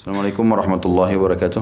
[0.00, 1.60] Assalamualaikum warahmatullahi wabarakatuh.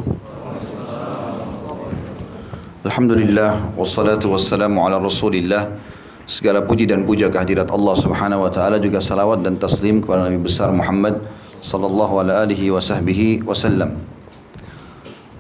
[2.87, 5.75] Alhamdulillah wassalatu wassalamu ala Rasulillah.
[6.23, 10.39] Segala puji dan puja kehadirat Allah Subhanahu wa taala juga salawat dan taslim kepada Nabi
[10.39, 11.19] besar Muhammad
[11.67, 13.99] sallallahu alaihi wasahbihi wasallam.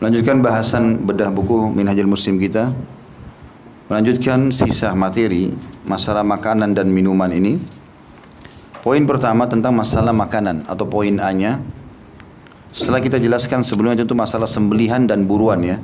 [0.02, 2.74] Melanjutkan bahasan bedah buku Minhajul Muslim kita.
[3.86, 5.54] Melanjutkan sisa materi
[5.86, 7.62] masalah makanan dan minuman ini.
[8.82, 11.62] Poin pertama tentang masalah makanan atau poin A-nya
[12.72, 15.76] setelah kita jelaskan sebelumnya itu masalah sembelihan dan buruan ya.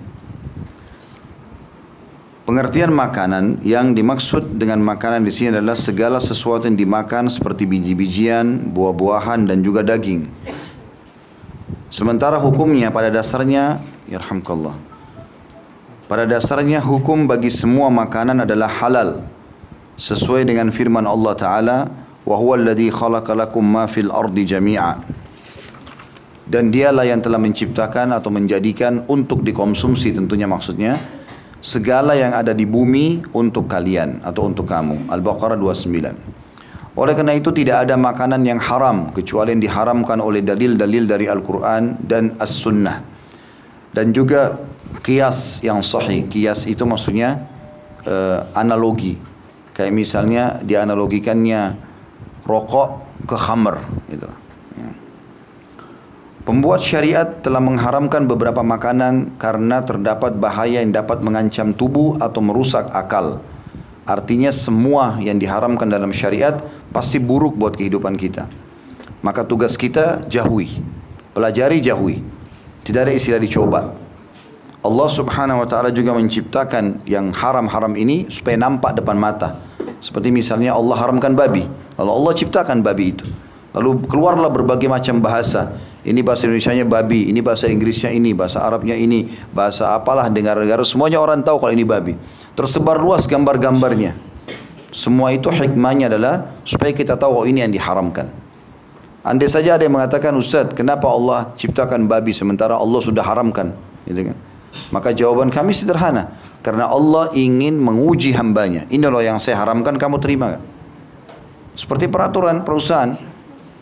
[2.45, 8.69] Pengertian makanan yang dimaksud dengan makanan di sini adalah segala sesuatu yang dimakan seperti biji-bijian,
[8.69, 10.29] buah-buahan dan juga daging.
[11.89, 13.81] Sementara hukumnya pada dasarnya,
[14.13, 14.77] yarhamkallah.
[16.05, 19.25] Pada dasarnya hukum bagi semua makanan adalah halal
[19.97, 21.79] sesuai dengan firman Allah taala,
[22.29, 25.24] "Wa huwa alladhi khalaqa lakum ma fil ardi jami'a."
[26.45, 31.01] Dan dialah yang telah menciptakan atau menjadikan untuk dikonsumsi tentunya maksudnya
[31.65, 35.09] segala yang ada di bumi untuk kalian atau untuk kamu.
[35.09, 36.35] Al-Baqarah 29.
[36.95, 42.05] Oleh karena itu tidak ada makanan yang haram kecuali yang diharamkan oleh dalil-dalil dari Al-Quran
[42.05, 43.03] dan As-Sunnah.
[43.91, 44.61] Dan juga
[45.01, 46.29] kias yang sahih.
[46.29, 47.49] Kias itu maksudnya
[48.07, 49.19] uh, analogi.
[49.75, 51.75] Kayak misalnya dianalogikannya
[52.47, 53.81] rokok ke khamr.
[54.13, 54.44] Gitu.
[56.45, 62.85] Pembuat syariat telah mengharamkan beberapa makanan karena terdapat bahaya yang dapat mengancam tubuh atau merusak
[62.93, 63.41] akal.
[64.05, 66.61] Artinya semua yang diharamkan dalam syariat
[66.93, 68.45] pasti buruk buat kehidupan kita.
[69.25, 70.85] Maka tugas kita jauhi,
[71.33, 72.21] pelajari jauhi.
[72.85, 73.97] Tidak ada istilah dicoba.
[74.85, 79.57] Allah subhanahu wa ta'ala juga menciptakan yang haram-haram ini supaya nampak depan mata.
[80.05, 81.65] Seperti misalnya Allah haramkan babi.
[81.97, 83.25] Lalu Allah ciptakan babi itu.
[83.73, 85.73] Lalu keluarlah berbagai macam bahasa.
[86.05, 89.25] Ini bahasa Indonesia-nya babi, ini bahasa Inggrisnya ini, bahasa Arabnya ini,
[89.57, 92.13] bahasa apalah dengar-dengar semuanya orang tahu kalau ini babi.
[92.53, 94.13] Tersebar luas gambar-gambarnya.
[94.93, 98.29] Semua itu hikmahnya adalah supaya kita tahu oh ini yang diharamkan.
[99.25, 103.73] Andai saja ada yang mengatakan Ustaz, kenapa Allah ciptakan babi sementara Allah sudah haramkan?
[104.05, 104.37] Gitu kan?
[104.93, 106.37] Maka jawaban kami sederhana.
[106.61, 108.85] Karena Allah ingin menguji hambanya.
[108.93, 110.65] Ini loh yang saya haramkan, kamu terima gak?
[111.77, 113.34] Seperti peraturan perusahaan.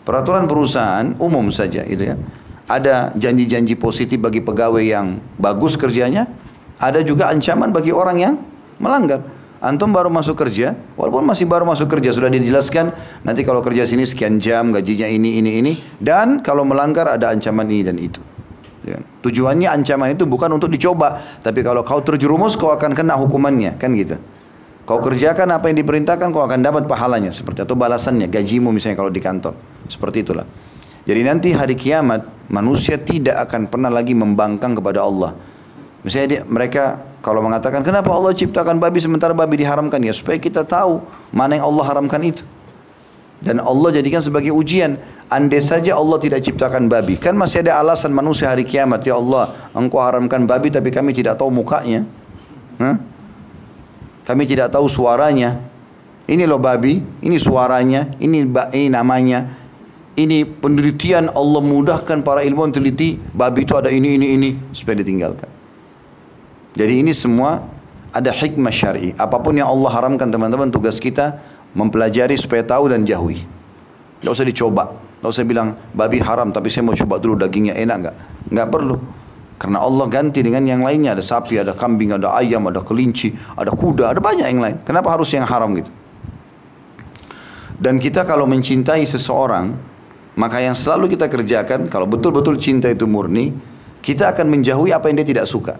[0.03, 2.15] Peraturan perusahaan umum saja itu ya.
[2.67, 6.27] Ada janji-janji positif bagi pegawai yang bagus kerjanya,
[6.79, 8.35] ada juga ancaman bagi orang yang
[8.79, 9.23] melanggar.
[9.63, 12.91] Antum baru masuk kerja, walaupun masih baru masuk kerja sudah dijelaskan
[13.23, 15.71] nanti kalau kerja sini sekian jam gajinya ini ini ini
[16.03, 18.19] dan kalau melanggar ada ancaman ini dan itu.
[18.83, 18.99] Ya.
[19.23, 23.95] Tujuannya ancaman itu bukan untuk dicoba, tapi kalau kau terjerumus kau akan kena hukumannya, kan
[23.95, 24.19] gitu.
[24.83, 29.11] Kau kerjakan apa yang diperintahkan kau akan dapat pahalanya seperti atau balasannya gajimu misalnya kalau
[29.11, 29.55] di kantor.
[29.87, 30.43] Seperti itulah.
[31.07, 35.35] Jadi nanti hari kiamat manusia tidak akan pernah lagi membangkang kepada Allah.
[36.03, 40.67] Misalnya dia, mereka kalau mengatakan kenapa Allah ciptakan babi sementara babi diharamkan ya supaya kita
[40.67, 40.99] tahu
[41.31, 42.43] mana yang Allah haramkan itu.
[43.43, 44.95] Dan Allah jadikan sebagai ujian.
[45.27, 47.19] Andai saja Allah tidak ciptakan babi.
[47.19, 49.03] Kan masih ada alasan manusia hari kiamat.
[49.03, 52.07] Ya Allah, engkau haramkan babi tapi kami tidak tahu mukanya.
[52.79, 53.12] Hah?
[54.23, 55.59] Kami tidak tahu suaranya.
[56.23, 59.63] Ini loh babi, ini suaranya, ini, ini namanya
[60.13, 65.49] ini penelitian Allah mudahkan para ilmuwan teliti babi itu ada ini ini ini supaya ditinggalkan.
[66.73, 67.65] Jadi ini semua
[68.13, 69.13] ada hikmah syar'i.
[69.17, 71.41] Apa pun yang Allah haramkan teman-teman tugas kita
[71.73, 73.41] mempelajari supaya tahu dan jauhi.
[74.21, 74.93] Tidak usah dicoba.
[74.93, 78.15] Tidak usah bilang babi haram tapi saya mau coba dulu dagingnya enak enggak?
[78.53, 78.95] Enggak perlu.
[79.63, 81.15] Karena Allah ganti dengan yang lainnya.
[81.15, 84.75] Ada sapi, ada kambing, ada ayam, ada kelinci, ada kuda, ada banyak yang lain.
[84.83, 85.87] Kenapa harus yang haram gitu?
[87.79, 89.71] Dan kita kalau mencintai seseorang,
[90.35, 93.55] maka yang selalu kita kerjakan, kalau betul-betul cinta itu murni,
[94.03, 95.79] kita akan menjauhi apa yang dia tidak suka.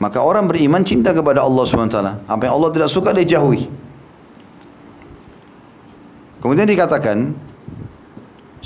[0.00, 2.24] Maka orang beriman cinta kepada Allah SWT.
[2.24, 3.68] Apa yang Allah tidak suka dia jauhi.
[6.40, 7.36] Kemudian dikatakan,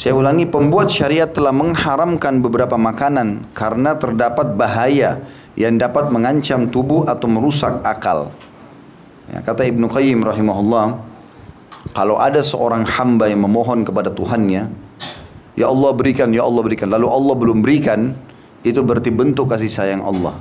[0.00, 5.20] saya ulangi, pembuat syariat telah mengharamkan beberapa makanan karena terdapat bahaya
[5.60, 8.32] yang dapat mengancam tubuh atau merusak akal.
[9.28, 11.04] Ya, kata Ibnu Qayyim rahimahullah,
[11.92, 14.72] kalau ada seorang hamba yang memohon kepada Tuhannya,
[15.60, 16.88] Ya Allah berikan, Ya Allah berikan.
[16.88, 18.16] Lalu Allah belum berikan,
[18.64, 20.32] itu berarti bentuk kasih sayang Allah.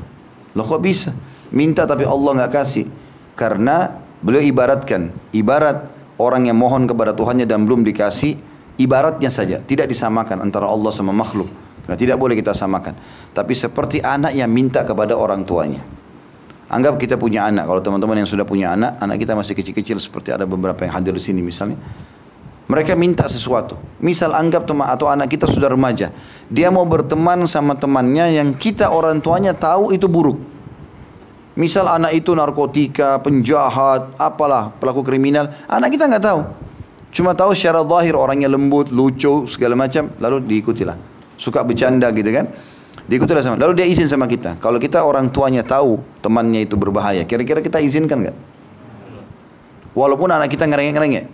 [0.55, 1.11] Loh kok bisa?
[1.51, 2.87] Minta tapi Allah nggak kasih.
[3.35, 3.91] Karena
[4.23, 8.47] beliau ibaratkan, ibarat orang yang mohon kepada Tuhannya dan belum dikasih,
[8.79, 11.51] ibaratnya saja, tidak disamakan antara Allah sama makhluk.
[11.83, 12.95] Karena tidak boleh kita samakan.
[13.33, 15.81] Tapi seperti anak yang minta kepada orang tuanya.
[16.69, 17.65] Anggap kita punya anak.
[17.65, 21.17] Kalau teman-teman yang sudah punya anak, anak kita masih kecil-kecil seperti ada beberapa yang hadir
[21.17, 21.81] di sini misalnya.
[22.69, 23.81] Mereka minta sesuatu.
[23.97, 26.13] Misal anggap teman atau anak kita sudah remaja.
[26.45, 30.37] Dia mau berteman sama temannya yang kita orang tuanya tahu itu buruk.
[31.57, 35.49] Misal anak itu narkotika, penjahat, apalah pelaku kriminal.
[35.65, 36.68] Anak kita nggak tahu.
[37.09, 40.13] Cuma tahu secara zahir orangnya lembut, lucu, segala macam.
[40.21, 40.97] Lalu diikutilah.
[41.39, 42.49] Suka bercanda gitu kan.
[43.09, 43.55] Diikutilah sama.
[43.57, 44.61] Lalu dia izin sama kita.
[44.61, 47.25] Kalau kita orang tuanya tahu temannya itu berbahaya.
[47.25, 48.37] Kira-kira kita izinkan nggak?
[49.97, 51.25] Walaupun anak kita ngerengek-ngerengek.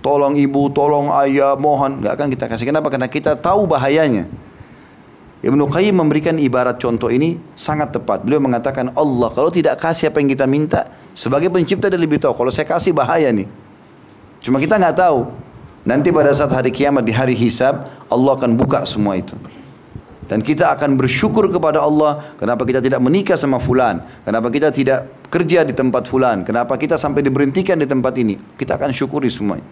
[0.00, 2.00] Tolong ibu, tolong ayah, mohon.
[2.00, 2.66] Nggak akan kita kasih.
[2.72, 2.88] Kenapa?
[2.88, 4.24] Karena kita tahu bahayanya.
[5.44, 8.24] Ibnu Qayyim memberikan ibarat contoh ini sangat tepat.
[8.24, 12.32] Beliau mengatakan Allah kalau tidak kasih apa yang kita minta, sebagai pencipta dia lebih tahu.
[12.32, 13.44] Kalau saya kasih bahaya nih.
[14.44, 15.24] Cuma kita nggak tahu.
[15.88, 19.32] Nanti pada saat hari kiamat di hari hisab, Allah akan buka semua itu.
[20.24, 25.28] Dan kita akan bersyukur kepada Allah kenapa kita tidak menikah sama fulan, kenapa kita tidak
[25.28, 28.40] kerja di tempat fulan, kenapa kita sampai diberhentikan di tempat ini.
[28.56, 29.64] Kita akan syukuri semuanya.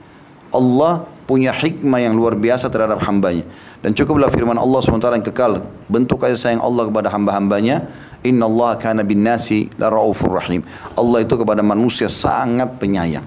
[0.53, 3.49] Allah punya hikmah yang luar biasa terhadap hambanya.
[3.81, 5.65] Dan cukuplah firman Allah SWT yang kekal.
[5.89, 7.89] Bentuk kasih sayang Allah kepada hamba-hambanya.
[8.21, 10.61] Inna Allah kana bin nasi la ra'ufur rahim.
[10.93, 13.25] Allah itu kepada manusia sangat penyayang.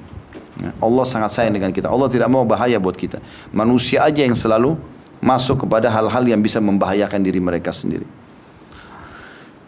[0.56, 1.92] Ya, Allah sangat sayang dengan kita.
[1.92, 3.19] Allah tidak mau bahaya buat kita.
[3.52, 4.80] Manusia aja yang selalu
[5.19, 8.07] masuk kepada hal-hal yang bisa membahayakan diri mereka sendiri.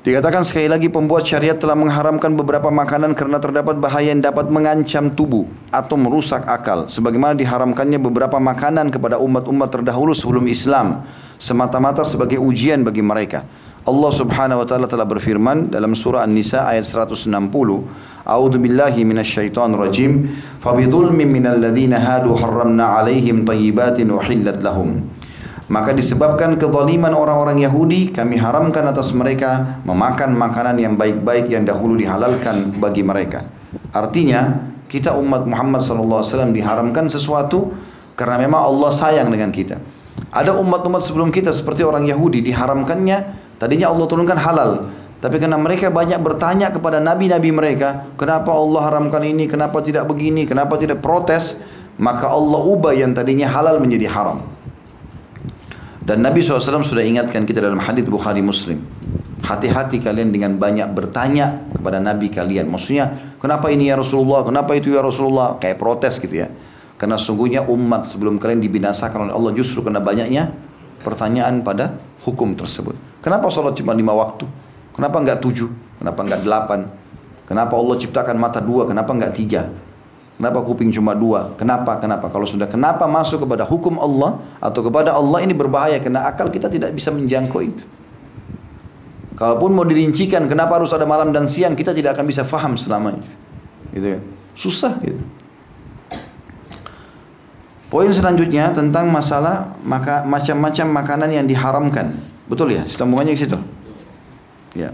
[0.07, 5.11] Dikatakan sekali lagi pembuat syariat telah mengharamkan beberapa makanan karena terdapat bahaya yang dapat mengancam
[5.11, 6.87] tubuh atau merusak akal.
[6.87, 11.03] Sebagaimana diharamkannya beberapa makanan kepada umat-umat terdahulu sebelum Islam.
[11.35, 13.43] Semata-mata sebagai ujian bagi mereka.
[13.87, 17.31] Allah subhanahu wa ta'ala telah berfirman dalam surah An-Nisa ayat 160.
[18.27, 20.27] A'udhu billahi minasyaitan rajim.
[20.59, 25.07] Fabidulmin minal ladhina hadu harramna alaihim tayyibatin uhillat lahum.
[25.71, 31.95] Maka disebabkan kezaliman orang-orang Yahudi, kami haramkan atas mereka memakan makanan yang baik-baik yang dahulu
[31.95, 33.47] dihalalkan bagi mereka.
[33.95, 37.71] Artinya, kita umat Muhammad SAW diharamkan sesuatu
[38.19, 39.79] karena memang Allah sayang dengan kita.
[40.31, 44.71] Ada umat-umat sebelum kita seperti orang Yahudi diharamkannya, tadinya Allah turunkan halal.
[45.17, 50.45] Tapi karena mereka banyak bertanya kepada nabi-nabi mereka, kenapa Allah haramkan ini, kenapa tidak begini,
[50.45, 51.57] kenapa tidak protes,
[51.97, 54.45] maka Allah ubah yang tadinya halal menjadi haram.
[56.07, 58.79] Dan Nabi SAW sudah ingatkan kita dalam hadis Bukhari Muslim.
[59.43, 62.71] Hati-hati kalian dengan banyak bertanya kepada Nabi kalian.
[62.71, 64.45] Maksudnya, kenapa ini ya Rasulullah?
[64.47, 65.59] Kenapa itu ya Rasulullah?
[65.59, 66.47] Kayak protes gitu ya.
[66.95, 70.49] Karena sungguhnya umat sebelum kalian dibinasakan oleh Allah justru karena banyaknya
[71.07, 71.95] pertanyaan pada
[72.27, 72.99] hukum tersebut.
[73.23, 74.43] Kenapa sholat cuma lima waktu?
[74.91, 75.71] Kenapa enggak tujuh?
[76.03, 76.79] Kenapa enggak delapan?
[77.47, 78.83] Kenapa Allah ciptakan mata dua?
[78.83, 79.71] Kenapa enggak tiga?
[80.37, 81.55] Kenapa kuping cuma dua?
[81.55, 81.97] Kenapa?
[81.97, 82.29] Kenapa?
[82.29, 86.69] Kalau sudah kenapa masuk kepada hukum Allah atau kepada Allah ini berbahaya karena akal kita
[86.69, 87.83] tidak bisa menjangkau itu.
[89.33, 93.17] Kalaupun mau dirincikan kenapa harus ada malam dan siang kita tidak akan bisa faham selama
[93.17, 93.31] itu.
[93.97, 94.21] Gitu kan?
[94.53, 95.21] Susah gitu.
[97.87, 102.11] Poin selanjutnya tentang masalah maka macam-macam makanan yang diharamkan.
[102.51, 102.83] Betul ya?
[102.83, 103.59] Sambungannya ke situ.
[104.75, 104.91] Ya.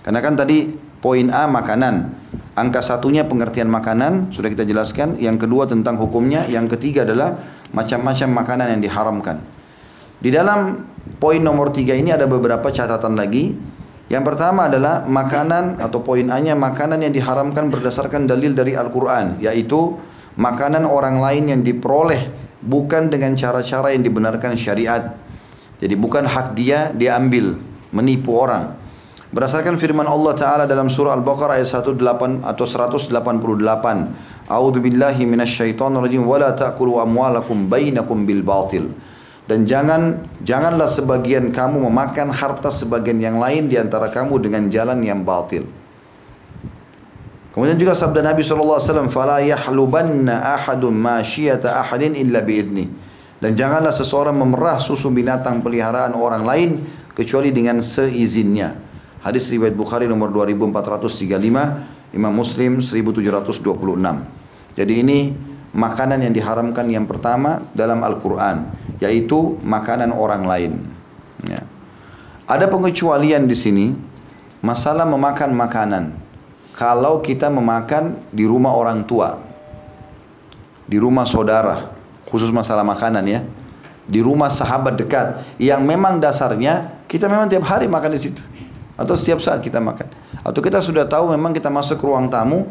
[0.00, 0.72] Karena kan tadi
[1.04, 5.18] poin A makanan, Angka satunya pengertian makanan, sudah kita jelaskan.
[5.18, 6.46] Yang kedua tentang hukumnya.
[6.46, 7.34] Yang ketiga adalah
[7.74, 9.42] macam-macam makanan yang diharamkan.
[10.22, 10.86] Di dalam
[11.18, 13.58] poin nomor tiga ini ada beberapa catatan lagi.
[14.06, 19.42] Yang pertama adalah makanan atau poin A-nya makanan yang diharamkan berdasarkan dalil dari Al-Quran.
[19.42, 19.98] Yaitu
[20.38, 22.30] makanan orang lain yang diperoleh
[22.64, 25.14] bukan dengan cara-cara yang dibenarkan syariat.
[25.78, 27.60] Jadi bukan hak dia, dia ambil,
[27.92, 28.72] menipu orang.
[29.34, 31.98] Berdasarkan firman Allah Ta'ala dalam surah Al-Baqarah ayat 18
[32.46, 33.10] atau 188.
[34.46, 38.94] A'udzu billahi rajim amwalakum bainakum bil batil.
[39.44, 45.02] Dan jangan janganlah sebagian kamu memakan harta sebagian yang lain di antara kamu dengan jalan
[45.04, 45.68] yang batil.
[47.54, 52.90] Kemudian juga sabda Nabi SAW, "Fala yahlubanna ahadun masyiyata ahadin illa biidni."
[53.38, 56.82] Dan janganlah seseorang memerah susu binatang peliharaan orang lain
[57.14, 58.74] kecuali dengan seizinnya.
[59.22, 64.26] Hadis riwayat Bukhari nomor 2435, Imam Muslim 1726.
[64.74, 65.18] Jadi ini
[65.70, 68.66] makanan yang diharamkan yang pertama dalam Al-Quran,
[68.98, 70.72] yaitu makanan orang lain.
[71.46, 71.62] Ya.
[72.50, 73.86] Ada pengecualian di sini,
[74.58, 76.23] masalah memakan makanan.
[76.74, 79.38] Kalau kita memakan di rumah orang tua,
[80.90, 81.94] di rumah saudara,
[82.26, 83.40] khusus masalah makanan ya,
[84.10, 88.42] di rumah sahabat dekat, yang memang dasarnya kita memang tiap hari makan di situ.
[88.98, 90.06] Atau setiap saat kita makan.
[90.42, 92.66] Atau kita sudah tahu memang kita masuk ke ruang tamu,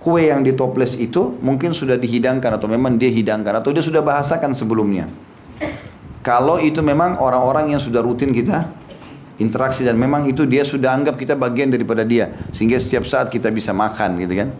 [0.00, 4.52] kue yang ditoples itu mungkin sudah dihidangkan atau memang dia hidangkan atau dia sudah bahasakan
[4.52, 5.08] sebelumnya.
[6.20, 8.68] Kalau itu memang orang-orang yang sudah rutin kita
[9.38, 13.50] interaksi dan memang itu dia sudah anggap kita bagian daripada dia sehingga setiap saat kita
[13.50, 14.50] bisa makan gitu kan.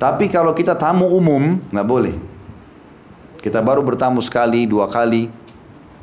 [0.00, 2.16] Tapi kalau kita tamu umum nggak boleh.
[3.40, 5.32] Kita baru bertamu sekali, dua kali,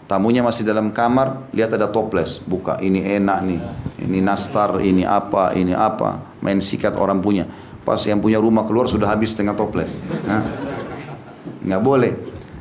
[0.09, 3.61] tamunya masih dalam kamar, lihat ada toples, buka, ini enak nih,
[4.01, 7.45] ini nastar, ini apa, ini apa, main sikat orang punya.
[7.85, 10.01] Pas yang punya rumah keluar sudah habis setengah toples.
[11.61, 12.13] Nggak boleh.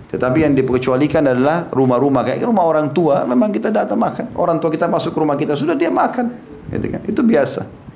[0.07, 4.31] Tetapi yang diperkecualikan adalah rumah-rumah kayak rumah orang tua, memang kita datang makan.
[4.39, 6.31] Orang tua kita masuk ke rumah kita sudah dia makan,
[6.71, 7.01] gitu kan?
[7.11, 7.87] Itu biasa.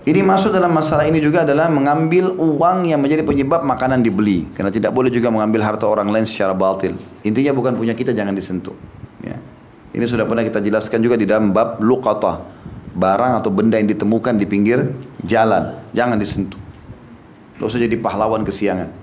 [0.00, 4.48] Ini masuk dalam masalah ini juga adalah mengambil uang yang menjadi penyebab makanan dibeli.
[4.56, 6.96] Karena tidak boleh juga mengambil harta orang lain secara batil.
[7.20, 8.72] Intinya bukan punya kita jangan disentuh.
[9.20, 9.36] Ya.
[9.92, 12.42] Ini sudah pernah kita jelaskan juga di dalam bab luqata.
[12.90, 14.88] Barang atau benda yang ditemukan di pinggir
[15.22, 15.78] jalan.
[15.92, 16.58] Jangan disentuh.
[17.54, 18.99] Tidak usah jadi pahlawan kesiangan.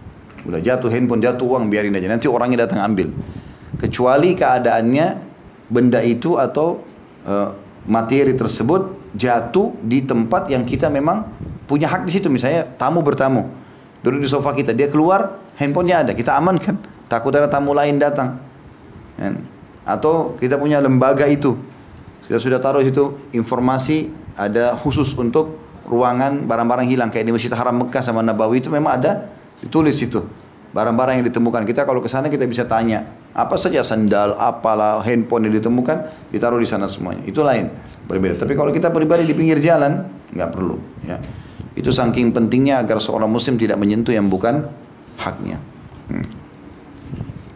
[0.48, 2.08] Udah jatuh handphone, jatuh uang, biarin aja.
[2.08, 3.12] Nanti orangnya datang ambil.
[3.76, 5.08] Kecuali keadaannya
[5.68, 6.80] benda itu atau
[7.28, 7.52] uh,
[7.84, 11.28] materi tersebut jatuh di tempat yang kita memang
[11.68, 12.32] punya hak di situ.
[12.32, 13.44] Misalnya tamu bertamu,
[14.00, 16.80] duduk di sofa kita, dia keluar, handphonenya ada, kita amankan.
[17.12, 18.40] Takut ada tamu lain datang.
[19.20, 19.44] Kan?
[19.84, 21.60] Atau kita punya lembaga itu,
[22.28, 27.84] kita sudah taruh itu informasi ada khusus untuk ruangan barang-barang hilang kayak di Masjid Haram
[27.84, 29.32] Mekah sama Nabawi itu memang ada
[29.64, 30.22] ditulis itu
[30.76, 35.50] barang-barang yang ditemukan kita kalau ke sana kita bisa tanya apa saja sandal apalah handphone
[35.50, 37.70] yang ditemukan ditaruh di sana semuanya itu lain
[38.08, 38.40] berbeda.
[38.40, 40.80] Tapi kalau kita pribadi di pinggir jalan, nggak perlu.
[41.04, 41.20] Ya.
[41.76, 44.66] Itu saking pentingnya agar seorang muslim tidak menyentuh yang bukan
[45.20, 45.60] haknya.
[46.10, 46.26] Hmm.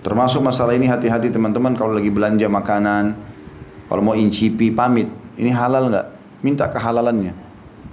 [0.05, 3.15] Termasuk masalah ini hati-hati teman-teman kalau lagi belanja makanan,
[3.88, 6.08] kalau mau incipi pamit, ini halal nggak?
[6.46, 7.34] Minta kehalalannya.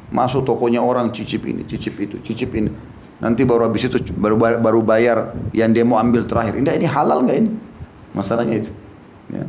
[0.09, 2.73] Masuk tokonya orang cicip ini, cicip itu, cicip ini.
[3.19, 6.55] Nanti baru habis itu baru baru bayar yang mau ambil terakhir.
[6.63, 7.51] Ini ini halal nggak ini?
[8.15, 8.71] Masalahnya itu.
[9.35, 9.43] Ya.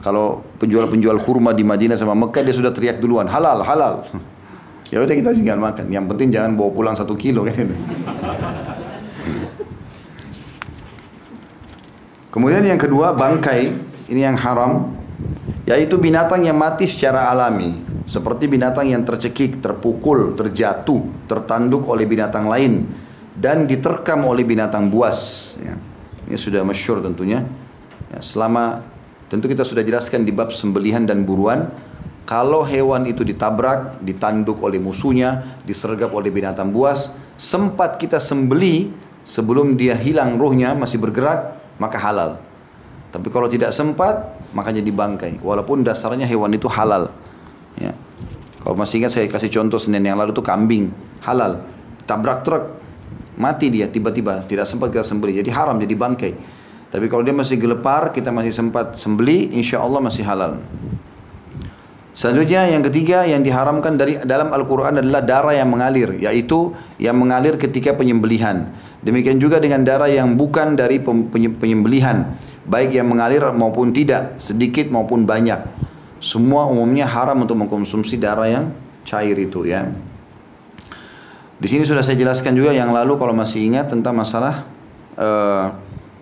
[0.00, 4.02] Kalau penjual-penjual kurma di Madinah sama Mekah dia sudah teriak duluan halal halal.
[4.86, 5.90] Ya udah kita tinggal makan.
[5.90, 7.58] Yang penting jangan bawa pulang satu kilo kan.
[12.30, 13.74] Kemudian yang kedua bangkai
[14.14, 14.94] ini yang haram
[15.66, 22.46] yaitu binatang yang mati secara alami seperti binatang yang tercekik, terpukul, terjatuh, tertanduk oleh binatang
[22.46, 22.86] lain
[23.34, 25.52] dan diterkam oleh binatang buas.
[25.58, 25.74] Ya.
[26.26, 27.42] Ini sudah masyur tentunya.
[28.10, 28.82] Ya, selama
[29.26, 31.66] Tentu kita sudah jelaskan di bab sembelihan dan buruan.
[32.26, 38.90] Kalau hewan itu ditabrak, ditanduk oleh musuhnya, disergap oleh binatang buas, sempat kita sembeli
[39.22, 42.30] sebelum dia hilang rohnya masih bergerak, maka halal.
[43.14, 45.38] Tapi kalau tidak sempat, maka jadi bangkai.
[45.42, 47.10] Walaupun dasarnya hewan itu halal.
[48.66, 50.90] Kalau masih ingat saya kasih contoh Senin yang lalu itu kambing
[51.22, 51.62] halal.
[52.02, 52.74] Tabrak truk,
[53.38, 55.38] mati dia tiba-tiba, tidak sempat kita sembeli.
[55.38, 56.32] Jadi haram, jadi bangkai.
[56.90, 60.58] Tapi kalau dia masih gelepar, kita masih sempat sembeli, insya Allah masih halal.
[62.10, 67.54] Selanjutnya yang ketiga yang diharamkan dari dalam Al-Quran adalah darah yang mengalir, yaitu yang mengalir
[67.62, 68.74] ketika penyembelihan.
[68.98, 70.98] Demikian juga dengan darah yang bukan dari
[71.54, 72.34] penyembelihan,
[72.66, 75.86] baik yang mengalir maupun tidak, sedikit maupun banyak.
[76.18, 78.64] Semua umumnya haram untuk mengkonsumsi darah yang
[79.04, 79.86] cair itu ya.
[81.56, 84.68] Di sini sudah saya jelaskan juga yang lalu kalau masih ingat tentang masalah
[85.16, 85.72] uh,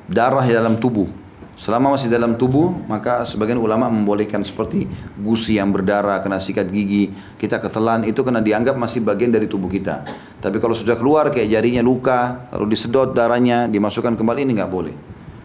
[0.07, 1.11] darah dalam tubuh.
[1.55, 7.15] Selama masih dalam tubuh, maka sebagian ulama membolehkan seperti gusi yang berdarah, kena sikat gigi,
[7.39, 10.03] kita ketelan, itu kena dianggap masih bagian dari tubuh kita.
[10.43, 14.95] Tapi kalau sudah keluar kayak jarinya luka, lalu disedot darahnya, dimasukkan kembali, ini nggak boleh.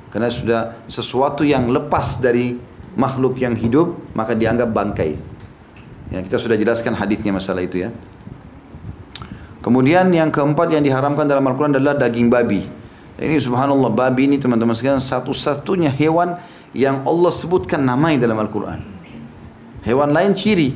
[0.10, 2.58] Karena sudah sesuatu yang lepas dari
[3.00, 5.16] makhluk yang hidup, maka dianggap bangkai.
[6.12, 7.96] Ya, kita sudah jelaskan hadisnya masalah itu ya.
[9.64, 12.68] Kemudian yang keempat yang diharamkan dalam Al-Quran adalah daging babi.
[13.20, 16.40] Ini subhanallah babi ini teman-teman sekalian satu-satunya hewan
[16.72, 18.80] yang Allah sebutkan namanya dalam Al-Quran.
[19.84, 20.76] Hewan lain ciri.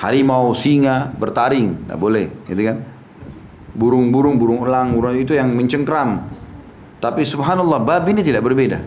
[0.00, 1.86] Harimau, singa, bertaring.
[1.86, 2.32] Tak boleh.
[2.48, 2.82] Gitu kan?
[3.76, 6.26] Burung-burung, burung elang, burung itu yang mencengkram.
[6.98, 8.82] Tapi subhanallah babi ini tidak berbeda.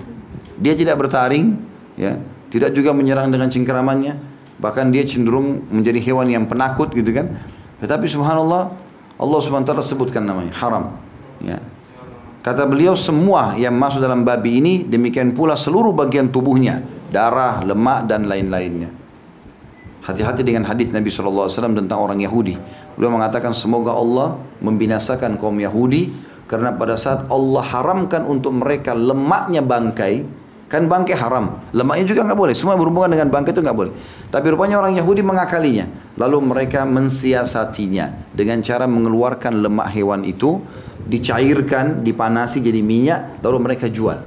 [0.59, 1.55] Dia tidak bertaring.
[1.95, 2.19] ya,
[2.53, 4.13] Tidak juga menyerang dengan cengkramannya.
[4.61, 7.25] Bahkan dia cenderung menjadi hewan yang penakut gitu kan.
[7.81, 8.69] Tetapi subhanallah
[9.17, 10.53] Allah subhanahu wa sebutkan namanya.
[10.61, 10.93] Haram.
[11.41, 11.57] Ya.
[12.43, 18.05] Kata beliau semua yang masuk dalam babi ini demikian pula seluruh bagian tubuhnya, darah, lemak
[18.05, 18.91] dan lain-lainnya.
[20.03, 22.59] Hati-hati dengan hadis Nabi SAW tentang orang Yahudi.
[22.99, 26.11] Beliau mengatakan semoga Allah membinasakan kaum Yahudi
[26.51, 30.27] karena pada saat Allah haramkan untuk mereka lemaknya bangkai,
[30.73, 32.57] kan bangkai haram, lemaknya juga nggak boleh.
[32.57, 33.93] Semua berhubungan dengan bangkai itu nggak boleh.
[34.33, 35.85] Tapi rupanya orang Yahudi mengakalinya,
[36.17, 40.57] lalu mereka mensiasatinya dengan cara mengeluarkan lemak hewan itu
[41.05, 44.17] dicairkan, dipanasi jadi minyak, lalu mereka jual.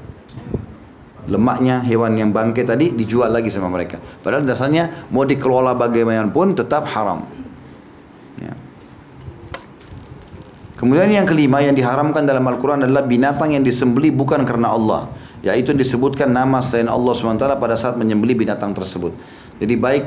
[1.27, 3.99] Lemaknya hewan yang bangkai tadi dijual lagi sama mereka.
[3.99, 7.27] Padahal dasarnya mau dikelola bagaimanapun tetap haram.
[8.39, 8.55] Ya.
[10.79, 15.26] Kemudian yang kelima yang diharamkan dalam Al-Quran adalah binatang yang disembeli bukan karena Allah.
[15.47, 19.15] Yaitu disebutkan nama selain Allah SWT pada saat menyembeli binatang tersebut.
[19.63, 20.05] Jadi baik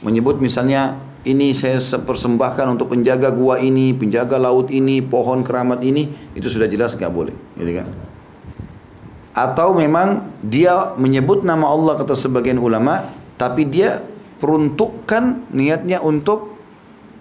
[0.00, 0.96] menyebut misalnya
[1.28, 6.64] ini saya persembahkan untuk penjaga gua ini, penjaga laut ini, pohon keramat ini, itu sudah
[6.64, 7.86] jelas nggak boleh, gitu kan?
[9.36, 13.04] Atau memang dia menyebut nama Allah kata sebagian ulama,
[13.36, 14.00] tapi dia
[14.40, 16.56] peruntukkan niatnya untuk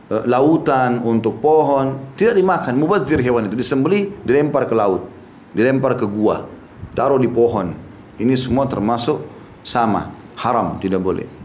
[0.07, 5.11] uh, lautan, untuk pohon, tidak dimakan, mubazir hewan itu disembeli, dilempar ke laut,
[5.51, 6.47] dilempar ke gua,
[6.93, 7.73] taruh di pohon.
[8.19, 9.23] Ini semua termasuk
[9.63, 11.39] sama, haram, tidak boleh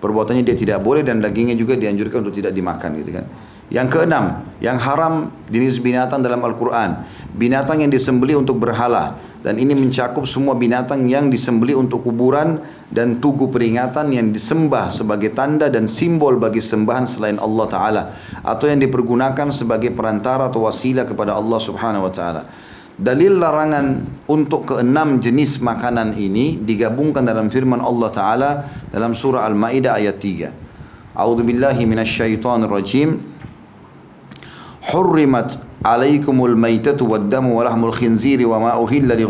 [0.00, 3.28] perbuatannya dia tidak boleh dan dagingnya juga dianjurkan untuk tidak dimakan gitu kan.
[3.70, 4.24] Yang keenam,
[4.58, 7.06] yang haram jenis binatang dalam Al-Quran.
[7.30, 9.14] Binatang yang disembeli untuk berhala.
[9.40, 12.60] Dan ini mencakup semua binatang yang disembeli untuk kuburan
[12.92, 18.02] dan tugu peringatan yang disembah sebagai tanda dan simbol bagi sembahan selain Allah Ta'ala.
[18.44, 22.42] Atau yang dipergunakan sebagai perantara atau wasilah kepada Allah Subhanahu Wa Ta'ala.
[23.00, 28.50] Dalil larangan untuk keenam jenis makanan ini digabungkan dalam firman Allah Ta'ala
[28.92, 31.16] dalam surah Al-Ma'idah ayat 3.
[31.16, 33.16] A'udhu billahi minasyaitonir rajim.
[34.92, 39.24] Hurrimat alaikumul maitatu wad damu wa lahmul khinziri wa ma uhilla li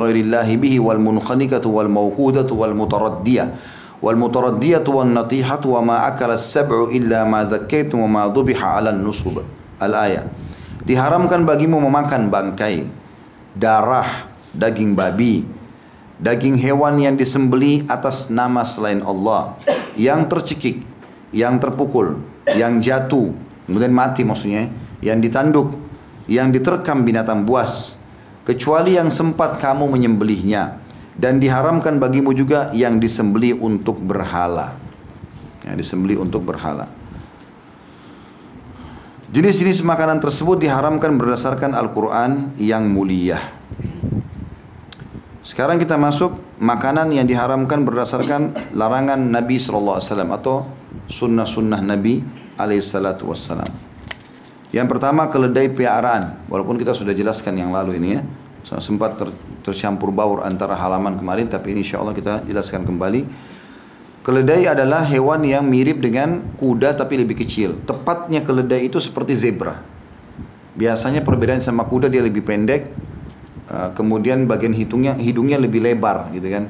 [0.58, 3.54] bihi wal munkhaniqatu wal mawqudatu wal mutaraddiyah
[4.02, 9.46] wal mutaraddiyatu natihatu wa ma akala as-sab'u illa ma wa ma an-nusub.
[9.78, 10.26] Al-ayah.
[10.82, 12.98] Diharamkan bagimu memakan bangkai
[13.54, 15.46] darah, daging babi,
[16.20, 19.56] daging hewan yang disembeli atas nama selain Allah,
[19.96, 20.84] yang tercekik,
[21.32, 22.20] yang terpukul,
[22.54, 23.32] yang jatuh,
[23.66, 24.68] kemudian mati maksudnya,
[25.00, 25.74] yang ditanduk,
[26.28, 27.96] yang diterkam binatang buas,
[28.44, 30.78] kecuali yang sempat kamu menyembelihnya
[31.16, 34.76] dan diharamkan bagimu juga yang disembeli untuk berhala.
[35.66, 36.99] Yang disembeli untuk berhala.
[39.30, 43.38] Jenis-jenis makanan tersebut diharamkan berdasarkan Al-Quran yang mulia.
[45.46, 50.02] Sekarang kita masuk makanan yang diharamkan berdasarkan larangan Nabi SAW
[50.34, 50.66] atau
[51.06, 52.26] sunnah-sunnah Nabi
[52.58, 53.62] SAW.
[54.74, 56.50] Yang pertama keledai piaraan.
[56.50, 58.26] Walaupun kita sudah jelaskan yang lalu ini ya.
[58.66, 59.30] Sempat ter,
[59.62, 63.30] tercampur baur antara halaman kemarin tapi ini insya Allah kita jelaskan kembali.
[64.20, 67.80] Keledai adalah hewan yang mirip dengan kuda tapi lebih kecil.
[67.88, 69.80] Tepatnya keledai itu seperti zebra.
[70.76, 72.92] Biasanya perbedaan sama kuda dia lebih pendek,
[73.72, 76.68] uh, kemudian bagian hidungnya hidungnya lebih lebar gitu kan.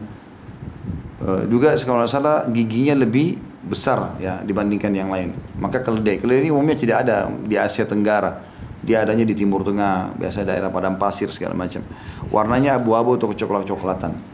[1.20, 5.34] Uh, juga kalau salah giginya lebih besar ya dibandingkan yang lain.
[5.58, 8.46] Maka keledai, keledai ini umumnya tidak ada di Asia Tenggara.
[8.80, 11.84] Dia adanya di Timur Tengah, biasa daerah padang pasir segala macam.
[12.30, 14.29] Warnanya abu-abu atau coklat-coklatan.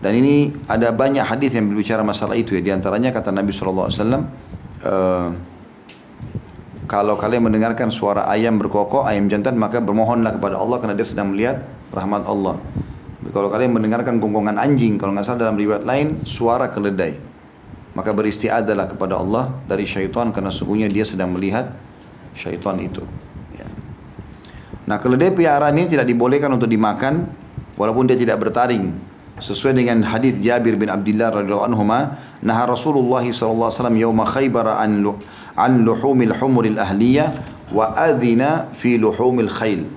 [0.00, 2.64] Dan ini ada banyak hadis yang berbicara masalah itu ya.
[2.64, 3.92] Di antaranya kata Nabi SAW,
[4.80, 5.28] eh,
[6.88, 11.36] kalau kalian mendengarkan suara ayam berkokok, ayam jantan, maka bermohonlah kepada Allah karena dia sedang
[11.36, 12.56] melihat rahmat Allah.
[13.30, 17.20] Kalau kalian mendengarkan gonggongan anjing, kalau nggak salah dalam riwayat lain, suara keledai.
[17.92, 21.76] Maka beristiadalah kepada Allah dari syaitan karena sungguhnya dia sedang melihat
[22.32, 23.04] syaitan itu.
[23.52, 23.68] Ya.
[24.88, 27.28] Nah keledai piaraan ini tidak dibolehkan untuk dimakan
[27.76, 29.09] walaupun dia tidak bertaring
[29.40, 31.84] sesuai dengan hadis Jabir bin Abdullah radhiyallahu anhu
[32.44, 35.02] nah Rasulullah sallallahu alaihi wasallam yaum Khaybar an
[35.56, 37.32] an luhumil humuril ahliyah
[37.72, 39.88] wa adhina fi luhumil khayl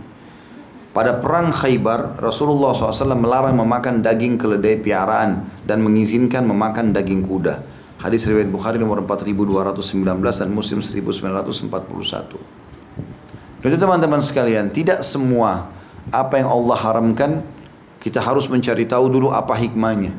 [0.94, 7.66] pada perang Khaybar, Rasulullah SAW melarang memakan daging keledai piaraan dan mengizinkan memakan daging kuda.
[7.98, 11.66] Hadis riwayat Bukhari nomor 4219 dan Muslim 1941.
[13.66, 15.74] Jadi teman-teman sekalian, tidak semua
[16.14, 17.42] apa yang Allah haramkan
[18.04, 20.12] kita harus mencari tahu dulu apa hikmahnya.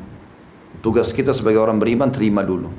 [0.81, 2.73] Tugas kita sebagai orang beriman terima dulu.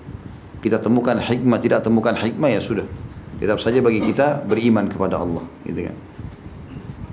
[0.66, 2.90] Kita temukan hikmah, tidak temukan hikmah ya sudah.
[3.38, 5.96] Tetap saja bagi kita beriman kepada Allah, gitu kan.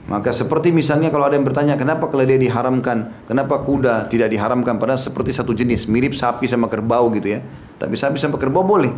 [0.08, 5.00] Maka seperti misalnya kalau ada yang bertanya kenapa keledai diharamkan, kenapa kuda tidak diharamkan padahal
[5.00, 7.40] seperti satu jenis, mirip sapi sama kerbau gitu ya.
[7.76, 8.92] Tapi sapi sama kerbau boleh.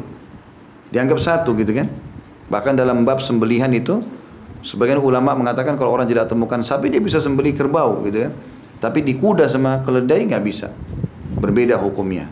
[0.94, 1.90] Dianggap satu gitu kan.
[2.46, 3.98] Bahkan dalam bab sembelihan itu
[4.62, 8.33] sebagian ulama mengatakan kalau orang tidak temukan sapi dia bisa sembelih kerbau gitu kan.
[8.85, 10.68] Tapi di kuda sama keledai nggak bisa.
[11.40, 12.29] Berbeda hukumnya.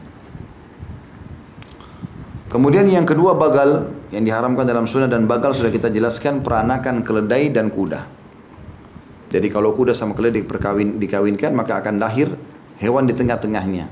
[2.52, 7.48] Kemudian yang kedua bagal yang diharamkan dalam sunnah dan bagal sudah kita jelaskan peranakan keledai
[7.48, 8.04] dan kuda.
[9.32, 12.28] Jadi kalau kuda sama keledai perkawin, dikawinkan maka akan lahir
[12.76, 13.88] hewan di tengah-tengahnya.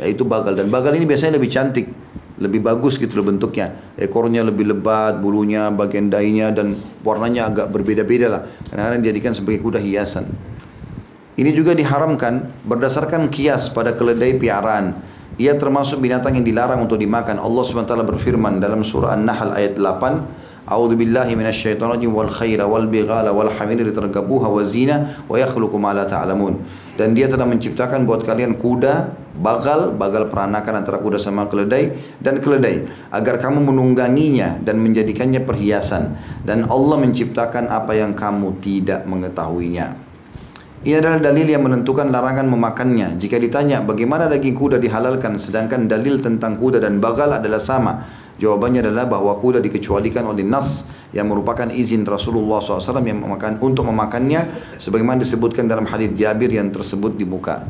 [0.00, 1.92] Yaitu bagal dan bagal ini biasanya lebih cantik,
[2.40, 3.76] lebih bagus gitu loh bentuknya.
[4.00, 6.72] Ekornya lebih lebat, bulunya, bagian dainya dan
[7.04, 8.40] warnanya agak berbeda-beda lah.
[8.72, 10.56] Kadang-kadang dijadikan sebagai kuda hiasan.
[11.38, 14.98] Ini juga diharamkan berdasarkan kias pada keledai piaraan.
[15.38, 17.38] Ia termasuk binatang yang dilarang untuk dimakan.
[17.38, 22.90] Allah SWT berfirman dalam surah An-Nahl ayat 8, A'udzu billahi minasyaitonir rajim wal khaira wal
[22.90, 26.58] bighala wal hamira litarkabuha wa zina wa yakhluqu ma la ta'lamun.
[26.98, 32.42] Dan dia telah menciptakan buat kalian kuda, bagal, bagal peranakan antara kuda sama keledai dan
[32.42, 40.07] keledai agar kamu menungganginya dan menjadikannya perhiasan dan Allah menciptakan apa yang kamu tidak mengetahuinya.
[40.78, 43.18] Ini adalah dalil yang menentukan larangan memakannya.
[43.18, 48.06] Jika ditanya bagaimana daging kuda dihalalkan sedangkan dalil tentang kuda dan bagal adalah sama.
[48.38, 53.90] Jawabannya adalah bahwa kuda dikecualikan oleh nas yang merupakan izin Rasulullah SAW yang memakan untuk
[53.90, 54.46] memakannya
[54.78, 57.66] sebagaimana disebutkan dalam hadis Jabir yang tersebut di muka.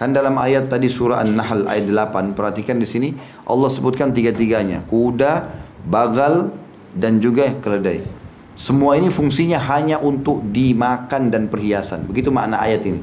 [0.00, 3.12] Kan dalam ayat tadi surah An-Nahl ayat 8 perhatikan di sini
[3.44, 5.44] Allah sebutkan tiga-tiganya kuda,
[5.84, 6.48] bagal
[6.96, 8.19] dan juga keledai.
[8.60, 12.04] Semua ini fungsinya hanya untuk dimakan dan perhiasan.
[12.04, 13.00] Begitu makna ayat ini.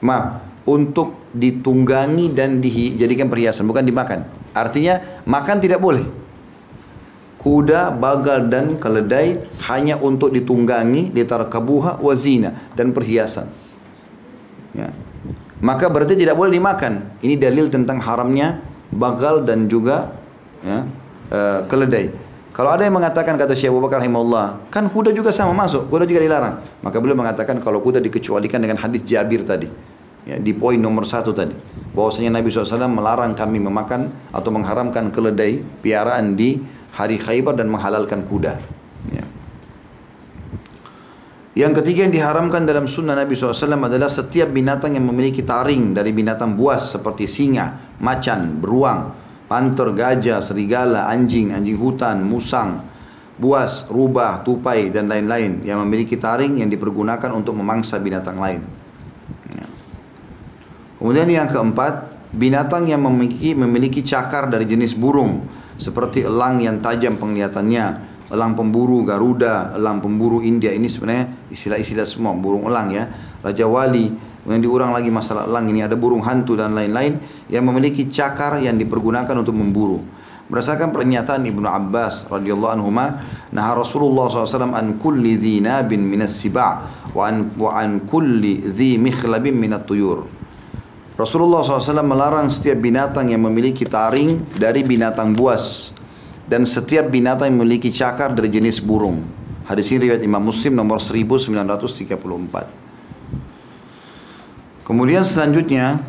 [0.00, 4.24] Ma, untuk ditunggangi dan dijadikan perhiasan, bukan dimakan.
[4.56, 6.00] Artinya makan tidak boleh.
[7.36, 13.52] Kuda, bagal dan keledai hanya untuk ditunggangi, ditarkabuha wazina dan perhiasan.
[14.72, 14.88] Ya.
[15.60, 17.20] Maka berarti tidak boleh dimakan.
[17.20, 20.16] Ini dalil tentang haramnya bagal dan juga
[20.64, 20.88] ya,
[21.36, 22.27] uh, keledai.
[22.58, 26.10] Kalau ada yang mengatakan kata Syekh Abu Bakar rahimahullah, kan kuda juga sama masuk, kuda
[26.10, 26.58] juga dilarang.
[26.82, 29.70] Maka beliau mengatakan kalau kuda dikecualikan dengan hadis Jabir tadi.
[30.26, 31.54] Ya, di poin nomor satu tadi
[31.94, 36.58] bahwasanya Nabi SAW melarang kami memakan atau mengharamkan keledai piaraan di
[36.98, 38.58] hari Khaybar dan menghalalkan kuda.
[39.14, 39.24] Ya.
[41.58, 43.54] Yang ketiga yang diharamkan dalam sunnah Nabi SAW
[43.86, 49.14] adalah setiap binatang yang memiliki taring dari binatang buas seperti singa, macan, beruang,
[49.48, 52.84] panter, gajah, serigala, anjing, anjing hutan, musang,
[53.40, 58.60] buas, rubah, tupai, dan lain-lain yang memiliki taring yang dipergunakan untuk memangsa binatang lain.
[60.98, 65.46] Kemudian yang keempat, binatang yang memiliki memiliki cakar dari jenis burung
[65.78, 67.86] seperti elang yang tajam penglihatannya,
[68.34, 73.06] elang pemburu Garuda, elang pemburu India ini sebenarnya istilah-istilah semua burung elang ya.
[73.38, 74.10] Raja Wali,
[74.48, 77.20] kemudian diurang lagi masalah elang ini ada burung hantu dan lain-lain
[77.52, 80.00] yang memiliki cakar yang dipergunakan untuk memburu.
[80.48, 82.88] Berdasarkan pernyataan Ibnu Abbas radhiyallahu anhu
[83.52, 88.96] nah Rasulullah SAW an kulli dhi nabin minas siba' wa an, wa an kulli dhi
[88.96, 90.24] mikhlabin minat tuyur.
[91.20, 95.92] Rasulullah SAW melarang setiap binatang yang memiliki taring dari binatang buas
[96.48, 99.20] dan setiap binatang yang memiliki cakar dari jenis burung.
[99.68, 102.77] Hadis ini riwayat Imam Muslim nomor 1934.
[104.88, 106.00] Kemudian selanjutnya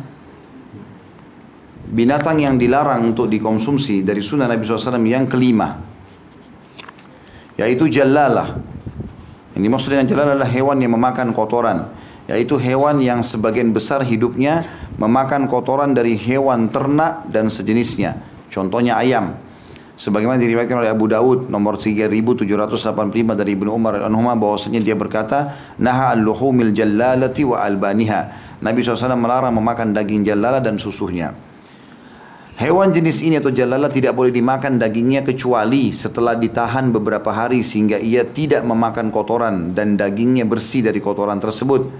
[1.92, 5.76] binatang yang dilarang untuk dikonsumsi dari sunnah Nabi SAW yang kelima
[7.60, 8.56] yaitu jalalah.
[9.52, 11.92] Ini maksud dengan jalalah adalah hewan yang memakan kotoran
[12.24, 14.64] yaitu hewan yang sebagian besar hidupnya
[14.96, 18.16] memakan kotoran dari hewan ternak dan sejenisnya.
[18.48, 19.36] Contohnya ayam.
[20.00, 26.16] Sebagaimana diriwayatkan oleh Abu Daud nomor 3785 dari Ibnu Umar anhuma bahwasanya dia berkata, "Naha
[26.16, 31.36] al-luhumil jallalati wa albaniha." Nabi SAW melarang memakan daging jallala dan susunya.
[32.56, 38.00] Hewan jenis ini atau jalala tidak boleh dimakan dagingnya kecuali setelah ditahan beberapa hari sehingga
[38.00, 41.92] ia tidak memakan kotoran dan dagingnya bersih dari kotoran tersebut.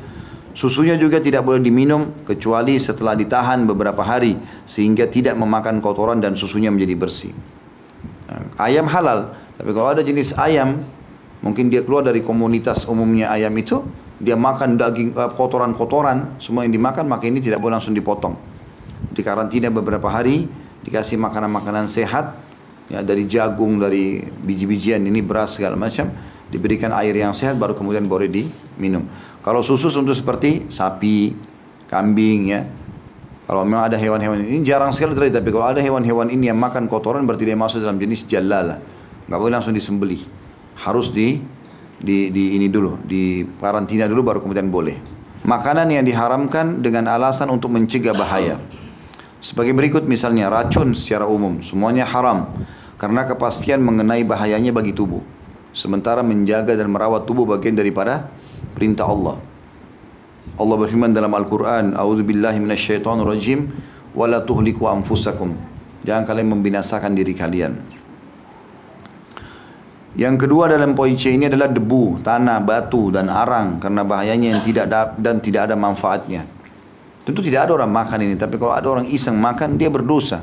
[0.57, 6.33] Susunya juga tidak boleh diminum kecuali setelah ditahan beberapa hari sehingga tidak memakan kotoran dan
[6.33, 7.60] susunya menjadi bersih.
[8.61, 10.85] Ayam halal, tapi kalau ada jenis ayam
[11.41, 13.83] mungkin dia keluar dari komunitas umumnya ayam itu,
[14.21, 18.37] dia makan daging eh, kotoran-kotoran, semua yang dimakan maka ini tidak boleh langsung dipotong.
[19.11, 20.45] Di karantina beberapa hari,
[20.85, 22.37] dikasih makanan-makanan sehat
[22.93, 26.13] ya dari jagung, dari biji-bijian ini beras segala macam,
[26.53, 29.09] diberikan air yang sehat baru kemudian boleh diminum.
[29.41, 31.33] Kalau susu untuk seperti sapi,
[31.89, 32.61] kambing ya.
[33.51, 35.43] Kalau memang ada hewan-hewan ini jarang sekali terjadi.
[35.43, 38.79] Tapi kalau ada hewan-hewan ini yang makan kotoran berarti dia masuk dalam jenis jalala.
[39.27, 40.23] Gak boleh langsung disembelih.
[40.79, 41.43] Harus di
[41.99, 44.95] di, di ini dulu, di karantina dulu baru kemudian boleh.
[45.43, 48.63] Makanan yang diharamkan dengan alasan untuk mencegah bahaya.
[49.43, 52.55] Sebagai berikut misalnya racun secara umum semuanya haram
[53.03, 55.27] karena kepastian mengenai bahayanya bagi tubuh.
[55.75, 58.31] Sementara menjaga dan merawat tubuh bagian daripada
[58.79, 59.50] perintah Allah.
[60.61, 63.73] Allah berfirman dalam Al-Quran, A'udhu billahi minasyaitonir rajim,
[64.13, 65.57] wa la tuhliku anfusakum.
[66.05, 67.81] Jangan kalian membinasakan diri kalian.
[70.19, 74.63] Yang kedua dalam poin C ini adalah debu, tanah, batu dan arang karena bahayanya yang
[74.67, 76.45] tidak ada, dan tidak ada manfaatnya.
[77.23, 80.43] Tentu tidak ada orang makan ini, tapi kalau ada orang iseng makan dia berdosa.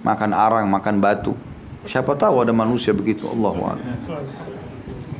[0.00, 1.36] Makan arang, makan batu.
[1.84, 3.76] Siapa tahu ada manusia begitu, Allah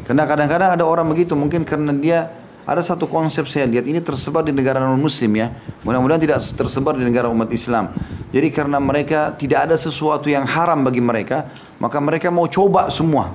[0.09, 2.38] Karena kadang-kadang ada orang begitu mungkin karena dia
[2.68, 5.57] ada satu konsep saya lihat ini tersebar di negara non muslim ya.
[5.88, 7.96] Mudah-mudahan tidak tersebar di negara umat Islam.
[8.28, 11.48] Jadi karena mereka tidak ada sesuatu yang haram bagi mereka,
[11.81, 13.33] maka mereka mau coba semua.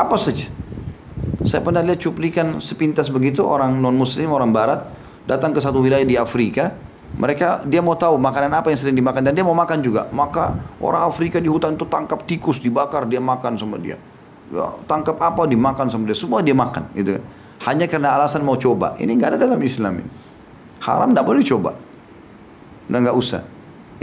[0.00, 0.48] Apa saja.
[1.44, 4.80] Saya pernah lihat cuplikan sepintas begitu orang non muslim, orang barat
[5.28, 6.72] datang ke satu wilayah di Afrika,
[7.20, 10.08] mereka dia mau tahu makanan apa yang sering dimakan dan dia mau makan juga.
[10.08, 14.00] Maka orang Afrika di hutan itu tangkap tikus dibakar dia makan sama dia.
[14.48, 17.43] Ya, tangkap apa dimakan sama dia, semua dia makan gitu kan.
[17.64, 18.96] Hanya karena alasan mau coba.
[19.00, 20.10] Ini nggak ada dalam Islam ini.
[20.84, 21.72] Haram tidak boleh coba.
[22.84, 23.42] Dan nggak usah.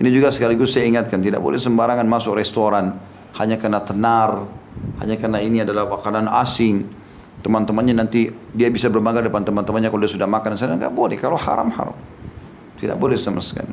[0.01, 2.97] Ini juga sekaligus saya ingatkan, tidak boleh sembarangan masuk restoran
[3.37, 4.49] hanya karena tenar,
[4.97, 6.87] hanya karena ini adalah makanan asing.
[7.41, 11.17] Teman-temannya nanti dia bisa berbangga depan teman-temannya kalau dia sudah makan sana nggak boleh.
[11.21, 11.97] Kalau haram haram,
[12.81, 13.69] tidak boleh sama sekali.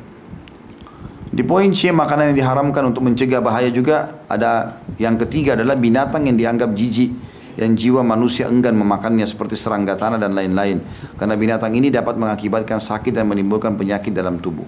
[1.29, 6.25] Di poin C makanan yang diharamkan untuk mencegah bahaya juga ada yang ketiga adalah binatang
[6.25, 7.13] yang dianggap jijik
[7.59, 10.79] yang jiwa manusia enggan memakannya seperti serangga tanah dan lain-lain.
[11.19, 14.63] Karena binatang ini dapat mengakibatkan sakit dan menimbulkan penyakit dalam tubuh.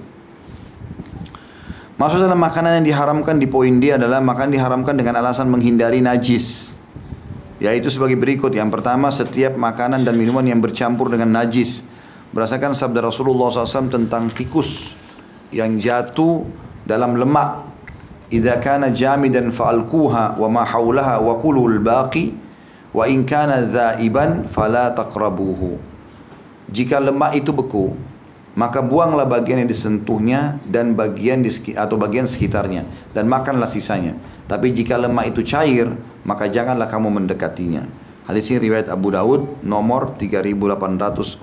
[1.95, 6.75] Masuk dalam makanan yang diharamkan di poin D adalah makan diharamkan dengan alasan menghindari najis.
[7.63, 8.51] Yaitu sebagai berikut.
[8.51, 11.87] Yang pertama, setiap makanan dan minuman yang bercampur dengan najis.
[12.35, 14.91] Berdasarkan sabda Rasulullah SAW tentang tikus
[15.55, 16.43] yang jatuh
[16.83, 17.71] dalam lemak.
[18.33, 22.50] Idza kana jamidan fa'alquha wa ma haulaha wa kulul baqi
[22.91, 25.79] Wa in kana dhaiban fala taqrabuhu.
[26.71, 27.95] Jika lemak itu beku,
[28.51, 32.83] maka buanglah bagian yang disentuhnya dan bagian di, atau bagian sekitarnya
[33.15, 34.15] dan makanlah sisanya.
[34.51, 35.87] Tapi jika lemak itu cair,
[36.27, 37.87] maka janganlah kamu mendekatinya.
[38.27, 41.39] Hadis ini riwayat Abu Daud nomor 3842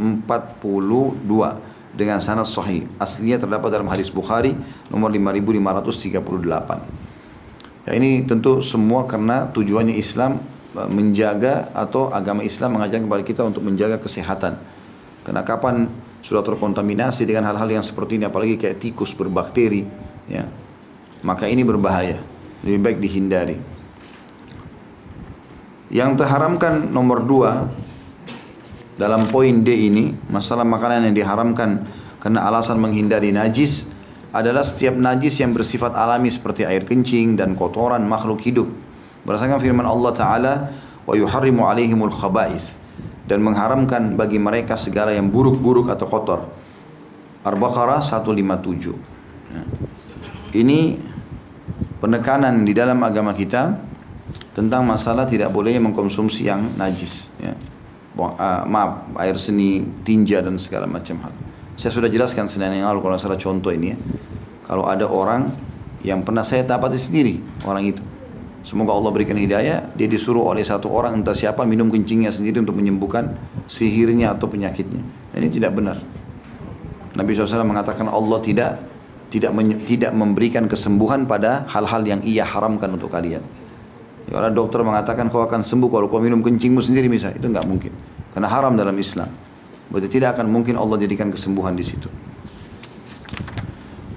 [1.96, 2.84] dengan sanad sahih.
[3.00, 4.52] Aslinya terdapat dalam hadis Bukhari
[4.92, 7.88] nomor 5538.
[7.88, 10.36] Ya ini tentu semua karena tujuannya Islam
[10.76, 14.60] menjaga atau agama Islam mengajar kepada kita untuk menjaga kesehatan.
[15.24, 15.88] Karena kapan
[16.20, 19.88] sudah terkontaminasi dengan hal-hal yang seperti ini, apalagi kayak tikus berbakteri,
[20.28, 20.44] ya,
[21.24, 22.20] maka ini berbahaya.
[22.66, 23.56] Lebih baik dihindari.
[25.88, 27.70] Yang terharamkan nomor dua
[29.00, 31.86] dalam poin D ini, masalah makanan yang diharamkan
[32.20, 33.88] karena alasan menghindari najis
[34.34, 38.68] adalah setiap najis yang bersifat alami seperti air kencing dan kotoran makhluk hidup
[39.26, 40.52] Berdasarkan firman Allah Ta'ala,
[41.08, 42.76] wa yuharrimu alaihimul khaba'ith
[43.28, 46.40] dan mengharamkan bagi mereka segala yang buruk-buruk atau kotor.
[47.44, 48.92] Ar-Baqarah 157.
[49.52, 49.62] Ya.
[50.52, 51.00] Ini
[52.00, 53.76] penekanan di dalam agama kita
[54.52, 57.32] tentang masalah tidak bolehnya mengkonsumsi yang najis.
[57.40, 57.56] Ya.
[58.18, 61.32] Uh, maaf, air seni, tinja dan segala macam hal.
[61.78, 63.96] Saya sudah jelaskan Senin yang lalu kalau salah contoh ini ya.
[64.66, 65.54] Kalau ada orang
[66.02, 68.02] yang pernah saya dapati sendiri orang itu
[68.68, 69.96] Semoga Allah berikan hidayah.
[69.96, 73.32] Dia disuruh oleh satu orang entah siapa minum kencingnya sendiri untuk menyembuhkan
[73.64, 75.00] sihirnya atau penyakitnya.
[75.32, 75.96] Ini tidak benar.
[77.16, 78.76] Nabi SAW mengatakan Allah tidak
[79.32, 79.56] tidak
[79.88, 83.40] tidak memberikan kesembuhan pada hal-hal yang ia haramkan untuk kalian.
[84.28, 87.92] Kalau dokter mengatakan kau akan sembuh kalau kau minum kencingmu sendiri misalnya, itu nggak mungkin.
[88.36, 89.32] Karena haram dalam Islam.
[89.88, 92.12] Berarti tidak akan mungkin Allah jadikan kesembuhan di situ.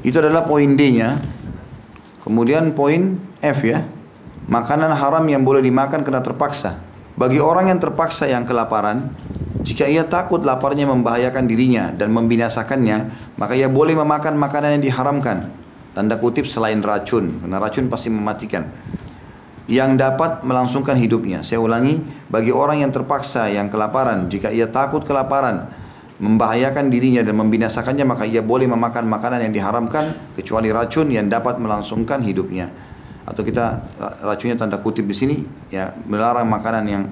[0.03, 1.15] Itu adalah poin D-nya.
[2.27, 4.00] Kemudian poin F ya.
[4.49, 6.81] Makanan haram yang boleh dimakan karena terpaksa.
[7.13, 9.13] Bagi orang yang terpaksa yang kelaparan,
[9.61, 15.53] jika ia takut laparnya membahayakan dirinya dan membinasakannya, maka ia boleh memakan makanan yang diharamkan.
[15.93, 18.65] Tanda kutip selain racun, karena racun pasti mematikan.
[19.69, 21.45] Yang dapat melangsungkan hidupnya.
[21.45, 22.01] Saya ulangi,
[22.33, 25.69] bagi orang yang terpaksa yang kelaparan, jika ia takut kelaparan,
[26.17, 31.61] membahayakan dirinya dan membinasakannya, maka ia boleh memakan makanan yang diharamkan, kecuali racun yang dapat
[31.61, 32.73] melangsungkan hidupnya
[33.21, 33.85] atau kita
[34.25, 35.35] racunnya tanda kutip di sini
[35.69, 37.03] ya melarang makanan yang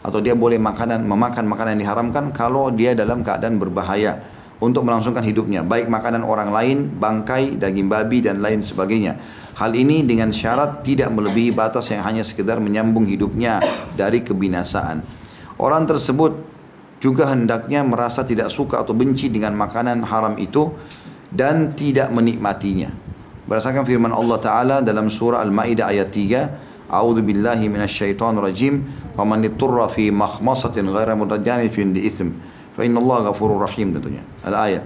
[0.00, 4.16] atau dia boleh makanan memakan makanan yang diharamkan kalau dia dalam keadaan berbahaya
[4.58, 5.62] untuk melangsungkan hidupnya.
[5.62, 9.20] Baik makanan orang lain bangkai daging babi dan lain sebagainya.
[9.58, 13.58] Hal ini dengan syarat tidak melebihi batas yang hanya sekedar menyambung hidupnya
[13.94, 15.02] dari kebinasaan.
[15.58, 16.38] Orang tersebut
[17.02, 20.70] juga hendaknya merasa tidak suka atau benci dengan makanan haram itu
[21.30, 23.07] dan tidak menikmatinya
[23.48, 28.84] Berdasarkan firman Allah Ta'ala dalam surah Al-Ma'idah ayat 3, A'udzu billahi minasyaitonir rajim,
[29.16, 32.36] "Faman ittara fi makhmasatin ghaira mutajanifin li itsm,
[32.76, 34.20] fa innallaha ghafurur rahim." tentunya.
[34.44, 34.84] Al-ayat.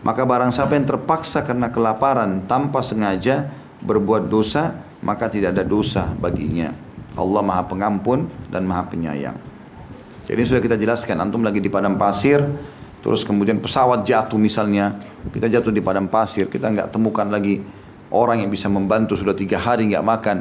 [0.00, 3.52] Maka barang siapa yang terpaksa karena kelaparan tanpa sengaja
[3.84, 4.72] berbuat dosa,
[5.04, 6.72] maka tidak ada dosa baginya.
[7.12, 9.36] Allah Maha Pengampun dan Maha Penyayang.
[10.24, 12.40] Jadi sudah kita jelaskan, antum lagi di padang pasir,
[13.04, 14.96] terus kemudian pesawat jatuh misalnya,
[15.28, 17.60] kita jatuh di padang pasir, kita nggak temukan lagi
[18.12, 20.38] orang yang bisa membantu sudah tiga hari nggak makan.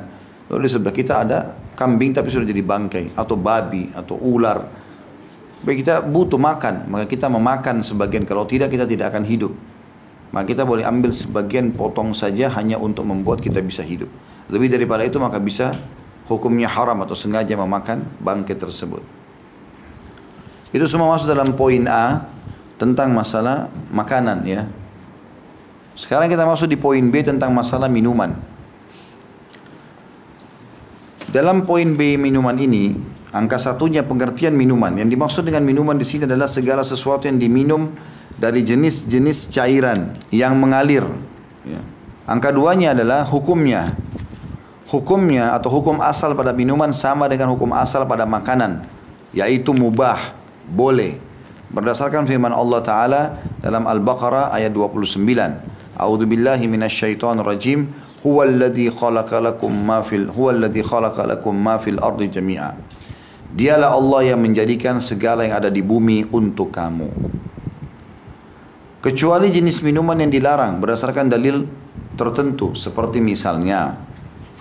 [0.47, 1.38] Lalu di sebelah kita ada
[1.75, 4.63] kambing tapi sudah jadi bangkai atau babi atau ular.
[5.58, 8.23] Baik kita butuh makan, maka kita memakan sebagian.
[8.23, 9.51] Kalau tidak kita tidak akan hidup.
[10.27, 14.12] Maka kita boleh ambil sebagian potong saja hanya untuk membuat kita bisa hidup.
[14.51, 15.75] Lebih daripada itu maka bisa
[16.27, 18.99] hukumnya haram atau sengaja memakan bangkai tersebut.
[20.75, 22.27] Itu semua masuk dalam poin A
[22.75, 24.67] tentang masalah makanan ya.
[25.97, 28.38] Sekarang kita masuk di poin B tentang masalah minuman.
[31.33, 32.93] Dalam poin B minuman ini,
[33.33, 34.93] angka satunya pengertian minuman.
[34.93, 37.91] Yang dimaksud dengan minuman di sini adalah segala sesuatu yang diminum
[38.38, 41.01] dari jenis-jenis cairan yang mengalir.
[41.65, 41.81] Ya.
[42.29, 43.97] Angka duanya adalah hukumnya.
[44.88, 48.88] Hukumnya atau hukum asal pada minuman sama dengan hukum asal pada makanan,
[49.36, 50.31] yaitu mubah,
[50.69, 51.19] boleh.
[51.67, 53.21] Berdasarkan firman Allah Ta'ala
[53.60, 55.66] dalam Al-Baqarah ayat 29.
[55.97, 57.89] A'udzu billahi minasyaitonir rajim
[58.21, 62.77] huwa alladhi khalaqa lakum ma fil huwa alladhi khalaqa lakum ma fil ardi jami'a.
[63.49, 67.10] Dialah Allah yang menjadikan segala yang ada di bumi untuk kamu.
[69.01, 71.65] Kecuali jenis minuman yang dilarang berdasarkan dalil
[72.13, 73.97] tertentu seperti misalnya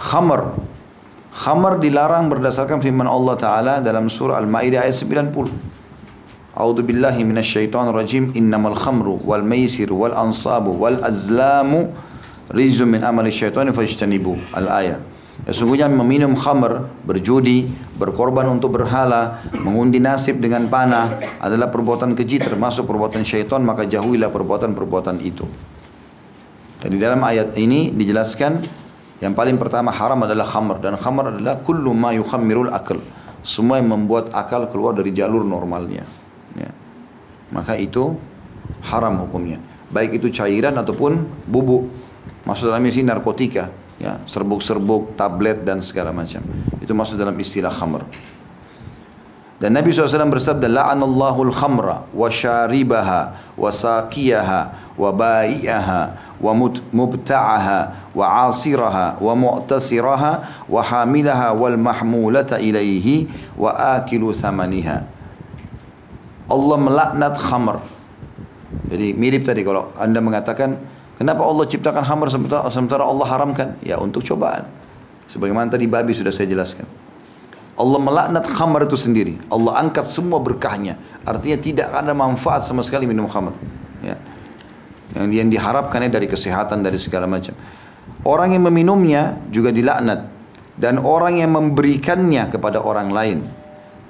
[0.01, 0.57] khamar.
[1.37, 5.76] Khamar dilarang berdasarkan firman Allah Taala dalam surah Al-Maidah ayat 90.
[6.57, 8.33] A'udzu billahi minasyaitonir rajim.
[8.33, 11.93] Innamal khamru wal maisir wal ansabu wal azlamu
[12.49, 15.05] rizum min amali syaitani fajtanibu al-ayat
[15.45, 17.69] Sesungguhnya meminum khamr, berjudi,
[18.01, 24.33] berkorban untuk berhala, mengundi nasib dengan panah adalah perbuatan keji termasuk perbuatan syaitan maka jauhilah
[24.33, 25.45] perbuatan-perbuatan itu.
[26.81, 28.65] Jadi dalam ayat ini dijelaskan
[29.21, 32.97] yang paling pertama haram adalah khamr dan khamr adalah kullu ma yukhammirul akal.
[33.45, 36.26] Semua yang membuat akal keluar dari jalur normalnya.
[36.57, 36.73] Ya.
[37.53, 38.17] Maka itu
[38.89, 39.63] haram hukumnya.
[39.93, 41.87] Baik itu cairan ataupun bubuk
[42.47, 46.47] Masuk dalam sini narkotika, ya, serbuk-serbuk, tablet dan segala macam.
[46.79, 48.07] Itu masuk dalam istilah khamr.
[49.59, 56.03] Dan Nabi SAW bersabda, La'anallahu al-khamra wa syaribaha wa saqiyaha wa bai'aha
[56.39, 56.53] wa
[56.95, 60.33] mubta'aha wa asiraha wa mu'tasiraha
[60.71, 63.27] wa hamilaha wal mahmulata ilaihi
[63.59, 65.16] wa akilu thamaniha.
[66.47, 67.83] Allah melaknat khamr.
[68.91, 70.79] Jadi mirip tadi kalau anda mengatakan
[71.17, 73.81] Kenapa Allah ciptakan hamar sementara Allah haramkan?
[73.81, 74.69] Ya untuk cobaan.
[75.25, 76.85] Sebagaimana tadi babi sudah saya jelaskan.
[77.77, 79.41] Allah melaknat khamar itu sendiri.
[79.49, 81.01] Allah angkat semua berkahnya.
[81.25, 83.57] Artinya tidak ada manfaat sama sekali minum khamar.
[84.05, 84.17] Ya.
[85.17, 87.57] Yang, yang diharapkannya dari kesehatan, dari segala macam.
[88.25, 90.29] Orang yang meminumnya juga dilaknat.
[90.77, 93.39] Dan orang yang memberikannya kepada orang lain.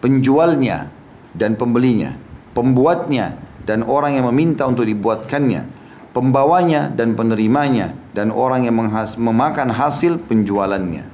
[0.03, 0.91] Penjualnya
[1.31, 2.26] dan pembelinya.
[2.57, 3.37] Pembuatnya
[3.69, 5.77] dan orang yang meminta untuk dibuatkannya
[6.17, 8.73] pembawanya dan penerimanya dan orang yang
[9.21, 11.05] memakan hasil penjualannya.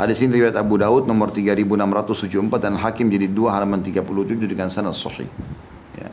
[0.00, 4.96] Hadis ini riwayat Abu Daud nomor 3674 dan Hakim jadi dua halaman 37 dengan sanad
[4.96, 5.28] sahih.
[6.00, 6.08] Ya.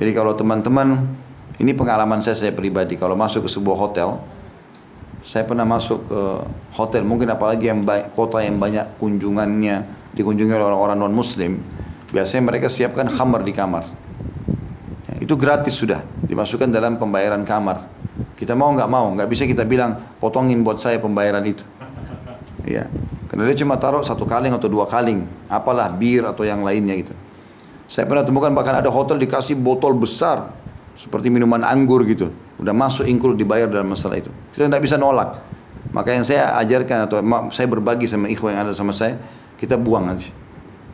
[0.00, 1.04] Jadi kalau teman-teman
[1.60, 4.16] ini pengalaman saya saya pribadi kalau masuk ke sebuah hotel
[5.20, 6.20] saya pernah masuk ke
[6.80, 7.84] hotel mungkin apalagi yang
[8.16, 9.84] kota yang banyak kunjungannya
[10.16, 11.60] dikunjungi oleh orang-orang non muslim
[12.10, 13.84] biasanya mereka siapkan khamar di kamar
[15.20, 17.86] itu gratis sudah, dimasukkan dalam pembayaran kamar.
[18.34, 21.62] Kita mau nggak mau, nggak bisa kita bilang potongin buat saya pembayaran itu.
[22.64, 22.88] Ya,
[23.28, 27.12] karena dia cuma taruh satu kaling atau dua kaling, apalah bir atau yang lainnya gitu.
[27.84, 30.56] Saya pernah temukan bahkan ada hotel dikasih botol besar
[30.96, 34.32] seperti minuman anggur gitu, udah masuk include dibayar dalam masalah itu.
[34.56, 35.36] Kita nggak bisa nolak.
[35.92, 37.20] Maka yang saya ajarkan atau
[37.52, 39.20] saya berbagi sama ikhwan yang ada sama saya,
[39.60, 40.32] kita buang aja.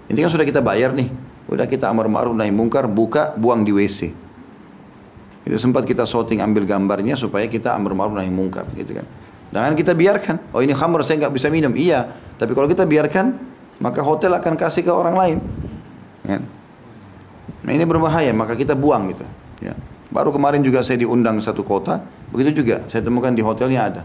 [0.06, 1.10] Ini kan sudah kita bayar nih,
[1.46, 4.10] Udah kita amar ma'ruf nahi mungkar, buka, buang di WC.
[5.46, 9.06] Itu sempat kita shooting ambil gambarnya supaya kita amar ma'ruf nahi mungkar gitu kan.
[9.54, 10.36] Jangan kita biarkan.
[10.50, 11.70] Oh ini khamr saya nggak bisa minum.
[11.78, 13.38] Iya, tapi kalau kita biarkan
[13.78, 15.38] maka hotel akan kasih ke orang lain.
[16.26, 16.42] Ya.
[17.62, 19.22] Nah ini berbahaya, maka kita buang gitu.
[19.62, 19.78] Ya.
[20.10, 22.02] Baru kemarin juga saya diundang satu kota,
[22.34, 24.02] begitu juga saya temukan di hotelnya ada.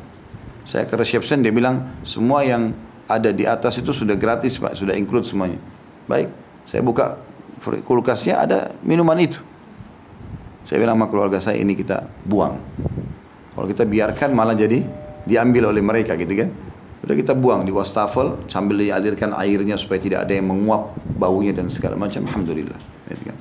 [0.62, 2.70] Saya ke reception dia bilang semua yang
[3.10, 5.58] ada di atas itu sudah gratis pak, sudah include semuanya.
[6.12, 6.28] Baik,
[6.68, 7.16] saya buka
[7.88, 9.40] kulkasnya ada minuman itu.
[10.68, 12.60] Saya bilang sama keluarga saya ini kita buang.
[13.56, 14.84] Kalau kita biarkan malah jadi
[15.24, 16.52] diambil oleh mereka gitu kan.
[17.02, 21.72] Udah kita buang di wastafel sambil dialirkan airnya supaya tidak ada yang menguap baunya dan
[21.72, 22.28] segala macam.
[22.28, 22.78] Alhamdulillah.
[23.10, 23.38] Gitu kan.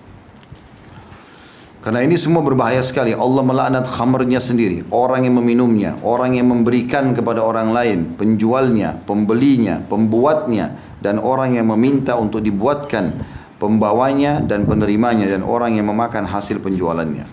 [1.81, 3.17] Karena ini semua berbahaya sekali.
[3.17, 4.85] Allah melaknat khamarnya sendiri.
[4.93, 5.97] Orang yang meminumnya.
[6.05, 7.99] Orang yang memberikan kepada orang lain.
[8.21, 10.90] Penjualnya, pembelinya, pembuatnya.
[11.01, 13.25] Dan orang yang meminta untuk dibuatkan
[13.61, 17.29] pembawanya dan penerimanya dan orang yang memakan hasil penjualannya.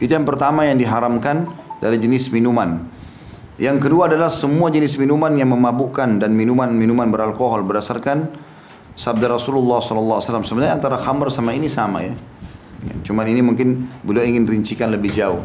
[0.00, 1.44] Itu yang pertama yang diharamkan
[1.84, 2.88] dari jenis minuman.
[3.60, 8.32] Yang kedua adalah semua jenis minuman yang memabukkan dan minuman-minuman beralkohol berdasarkan
[8.96, 12.16] sabda Rasulullah SAW sebenarnya antara khamr sama ini sama ya.
[12.88, 15.44] ya cuman ini mungkin beliau ingin rincikan lebih jauh.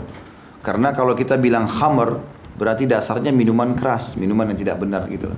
[0.63, 2.23] Karena kalau kita bilang khamr
[2.55, 5.35] berarti dasarnya minuman keras, minuman yang tidak benar gitu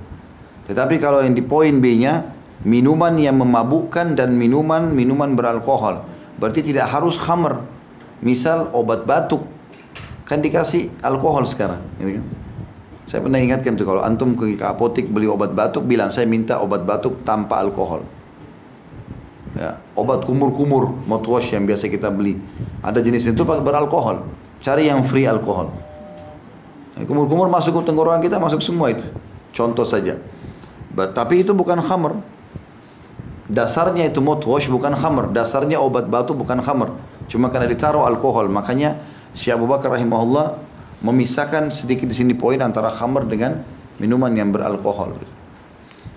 [0.68, 2.28] Tetapi kalau yang di poin B-nya
[2.68, 6.04] minuman yang memabukkan dan minuman minuman beralkohol
[6.36, 7.64] berarti tidak harus khamr.
[8.18, 9.46] Misal obat batuk
[10.26, 12.26] kan dikasih alkohol sekarang, gitu kan?
[13.08, 16.84] Saya pernah ingatkan tuh kalau antum ke apotek beli obat batuk bilang saya minta obat
[16.84, 18.04] batuk tanpa alkohol.
[19.56, 22.36] Ya, obat kumur-kumur mouthwash yang biasa kita beli.
[22.84, 24.28] Ada jenis itu beralkohol.
[24.60, 25.72] Cari yang free alkohol.
[27.08, 29.08] Kumur-kumur masuk ke tenggorokan kita masuk semua itu.
[29.56, 30.20] Contoh saja.
[31.06, 32.18] Tapi itu bukan khamr.
[33.48, 35.30] Dasarnya itu mouthwash bukan khamr.
[35.30, 36.90] Dasarnya obat batuk bukan khamr.
[37.30, 38.50] Cuma karena ditaruh alkohol.
[38.50, 38.98] Makanya
[39.36, 40.58] Syekh Abu Bakar rahimahullah
[41.06, 43.62] memisahkan sedikit di sini poin antara khamr dengan
[44.02, 45.14] minuman yang beralkohol.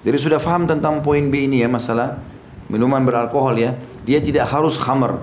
[0.02, 2.18] Jadi sudah faham tentang poin B ini ya masalah
[2.66, 3.78] minuman beralkohol ya.
[4.02, 5.22] Dia tidak harus khamr.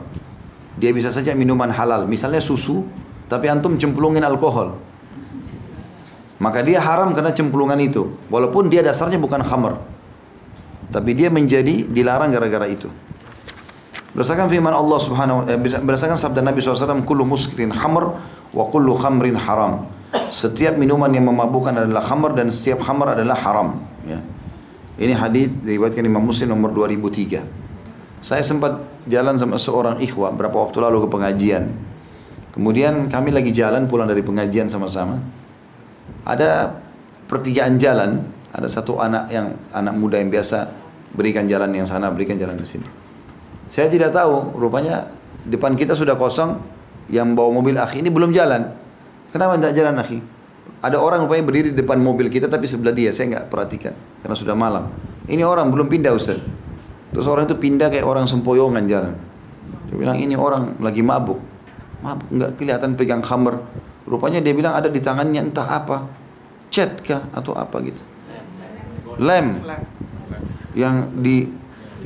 [0.78, 2.06] Dia bisa saja minuman halal.
[2.06, 2.86] Misalnya susu,
[3.26, 4.78] tapi antum cemplungin alkohol.
[6.38, 8.14] Maka dia haram karena cemplungan itu.
[8.30, 9.74] Walaupun dia dasarnya bukan khamr.
[10.88, 12.88] Tapi dia menjadi dilarang gara-gara itu.
[14.14, 18.16] Berdasarkan firman Allah Subhanahu eh, berdasarkan sabda Nabi SAW, "Kullu muskirin khamr
[18.54, 19.84] wa kullu khamrin haram.
[20.32, 23.76] Setiap minuman yang memabukkan adalah khamr dan setiap khamr adalah haram.
[24.08, 24.24] Ya.
[24.98, 27.44] Ini hadis diriwayatkan Imam Muslim nomor 2003.
[28.24, 31.70] Saya sempat jalan sama seorang ikhwah berapa waktu lalu ke pengajian.
[32.50, 35.22] Kemudian kami lagi jalan pulang dari pengajian sama-sama.
[36.28, 36.76] Ada
[37.24, 38.20] pertigaan jalan,
[38.52, 40.68] ada satu anak yang anak muda yang biasa
[41.16, 42.84] berikan jalan yang sana, berikan jalan di sini.
[43.72, 45.08] Saya tidak tahu, rupanya
[45.48, 46.60] depan kita sudah kosong,
[47.08, 48.68] yang bawa mobil akhi ini belum jalan.
[49.32, 50.18] Kenapa tidak jalan akhi?
[50.84, 54.36] Ada orang rupanya berdiri di depan mobil kita tapi sebelah dia, saya nggak perhatikan karena
[54.36, 54.92] sudah malam.
[55.28, 56.40] Ini orang belum pindah Ustaz.
[57.12, 59.14] Terus orang itu pindah kayak orang sempoyongan jalan.
[59.88, 61.40] Dia bilang ini orang lagi mabuk.
[62.04, 63.56] Mabuk nggak kelihatan pegang khamr.
[64.08, 66.04] Rupanya dia bilang ada di tangannya entah apa.
[66.68, 68.02] Cat kah atau apa gitu.
[69.18, 69.58] Lem.
[70.76, 71.36] Yang di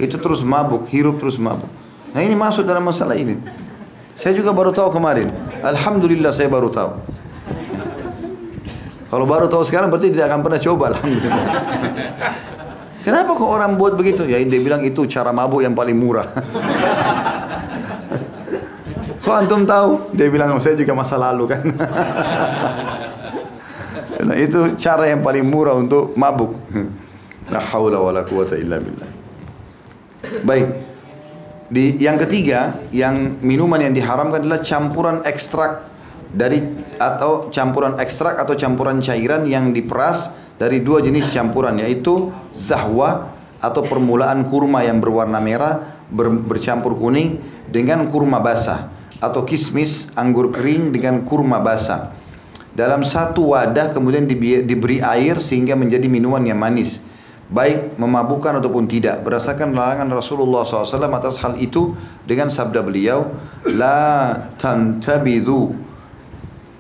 [0.01, 1.69] itu terus mabuk, hirup terus mabuk.
[2.13, 3.37] Nah ini masuk dalam masalah ini.
[4.13, 5.29] Saya juga baru tahu kemarin.
[5.65, 6.93] Alhamdulillah saya baru tahu.
[9.13, 11.47] Kalau baru tahu sekarang berarti tidak akan pernah coba alhamdulillah.
[13.03, 14.25] Kenapa kok orang buat begitu?
[14.25, 16.29] Ya dia bilang itu cara mabuk yang paling murah.
[19.25, 20.17] kok antum tahu?
[20.17, 21.61] Dia bilang saya juga masa lalu kan.
[24.33, 26.57] Nah, itu cara yang paling murah untuk mabuk.
[27.53, 29.11] La haula wala quwata illa billah.
[30.41, 30.67] Baik.
[31.73, 35.89] Di yang ketiga, yang minuman yang diharamkan adalah campuran ekstrak
[36.33, 36.65] dari
[36.97, 43.85] atau campuran ekstrak atau campuran cairan yang diperas dari dua jenis campuran yaitu zahwa atau
[43.85, 50.93] permulaan kurma yang berwarna merah ber, bercampur kuning dengan kurma basah atau kismis anggur kering
[50.93, 52.22] dengan kurma basah.
[52.73, 54.25] Dalam satu wadah kemudian
[54.65, 57.05] diberi air sehingga menjadi minuman yang manis.
[57.53, 59.21] Baik memabukkan ataupun tidak.
[59.21, 61.93] Berdasarkan larangan Rasulullah SAW atas hal itu
[62.25, 63.29] dengan sabda beliau
[63.69, 65.77] la tantabidu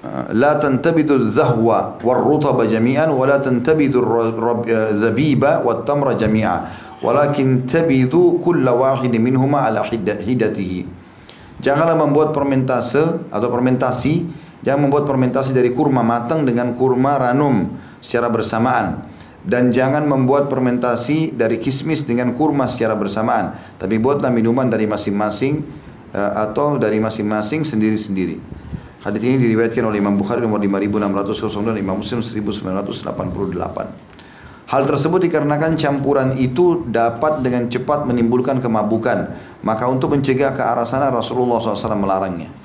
[0.00, 4.00] uh, la tantabidu zahwa warrutaba jami'an wa la tantabidu
[4.96, 6.88] zabiba wat tamra jami'a.
[7.02, 10.86] Walakin tabidu kulla wahid minhuma ala hidatihi.
[11.58, 14.24] Janganlah membuat permentase atau fermentasi
[14.62, 19.06] jangan membuat fermentasi dari kurma matang dengan kurma ranum secara bersamaan
[19.42, 25.62] dan jangan membuat fermentasi dari kismis dengan kurma secara bersamaan tapi buatlah minuman dari masing-masing
[26.14, 28.38] uh, atau dari masing-masing sendiri-sendiri
[29.02, 34.12] hadis ini diriwayatkan oleh Imam Bukhari nomor 5600 dan Imam Muslim 1988
[34.72, 39.36] Hal tersebut dikarenakan campuran itu dapat dengan cepat menimbulkan kemabukan.
[39.60, 42.61] Maka untuk mencegah ke arah sana Rasulullah SAW melarangnya.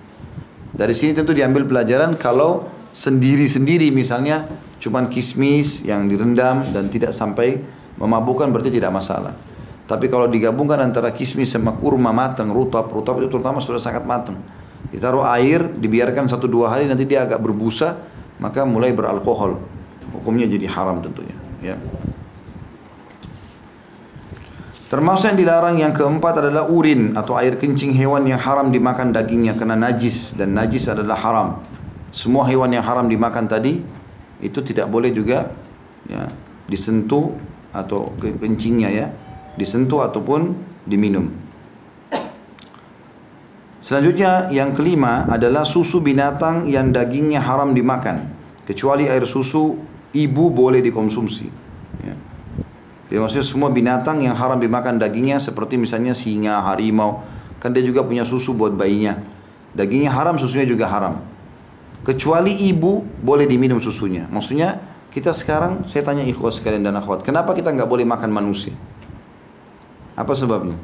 [0.78, 4.46] Dari sini tentu diambil pelajaran kalau sendiri-sendiri misalnya
[4.78, 7.58] cuman kismis yang direndam dan tidak sampai
[7.98, 9.34] memabukkan berarti tidak masalah.
[9.90, 14.38] Tapi kalau digabungkan antara kismis sama kurma matang, rutab, rutab itu terutama sudah sangat matang.
[14.94, 17.98] Ditaruh air, dibiarkan satu dua hari nanti dia agak berbusa,
[18.38, 19.58] maka mulai beralkohol.
[20.14, 21.34] Hukumnya jadi haram tentunya.
[21.64, 21.76] Ya.
[24.88, 29.60] Termasuk yang dilarang yang keempat adalah urin atau air kencing hewan yang haram dimakan dagingnya
[29.60, 31.60] karena najis dan najis adalah haram.
[32.16, 33.84] Semua hewan yang haram dimakan tadi
[34.40, 35.52] itu tidak boleh juga
[36.08, 36.32] ya
[36.72, 37.36] disentuh
[37.76, 39.12] atau kencingnya ya
[39.60, 40.56] disentuh ataupun
[40.88, 41.36] diminum.
[43.84, 48.24] Selanjutnya yang kelima adalah susu binatang yang dagingnya haram dimakan
[48.64, 49.84] kecuali air susu
[50.16, 51.67] ibu boleh dikonsumsi.
[53.08, 53.24] Ya.
[53.24, 57.24] Maksudnya semua binatang yang haram dimakan dagingnya seperti misalnya singa, harimau,
[57.64, 59.20] kan dia juga punya susu buat bayinya.
[59.76, 61.22] Dagingnya haram, susunya juga haram.
[62.04, 64.26] Kecuali ibu boleh diminum susunya.
[64.32, 64.80] Maksudnya
[65.12, 68.72] kita sekarang, saya tanya ikhwas sekalian dan akhwat, kenapa kita nggak boleh makan manusia?
[70.18, 70.78] Apa sebabnya?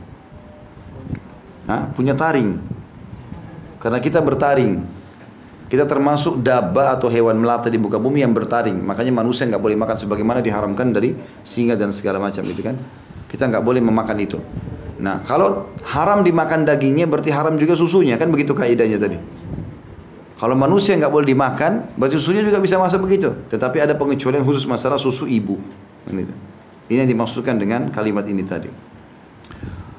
[1.66, 1.90] Hah?
[1.96, 2.60] Punya taring.
[3.80, 5.03] Karena kita bertaring.
[5.74, 8.78] Kita termasuk daba atau hewan melata di muka bumi yang bertaring.
[8.78, 12.78] Makanya manusia nggak boleh makan sebagaimana diharamkan dari singa dan segala macam itu kan.
[13.26, 14.38] Kita nggak boleh memakan itu.
[15.02, 19.18] Nah, kalau haram dimakan dagingnya berarti haram juga susunya kan begitu kaidahnya tadi.
[20.38, 23.34] Kalau manusia nggak boleh dimakan, berarti susunya juga bisa masuk begitu.
[23.50, 25.58] Tetapi ada pengecualian khusus masalah susu ibu.
[26.06, 28.70] Ini yang dimaksudkan dengan kalimat ini tadi.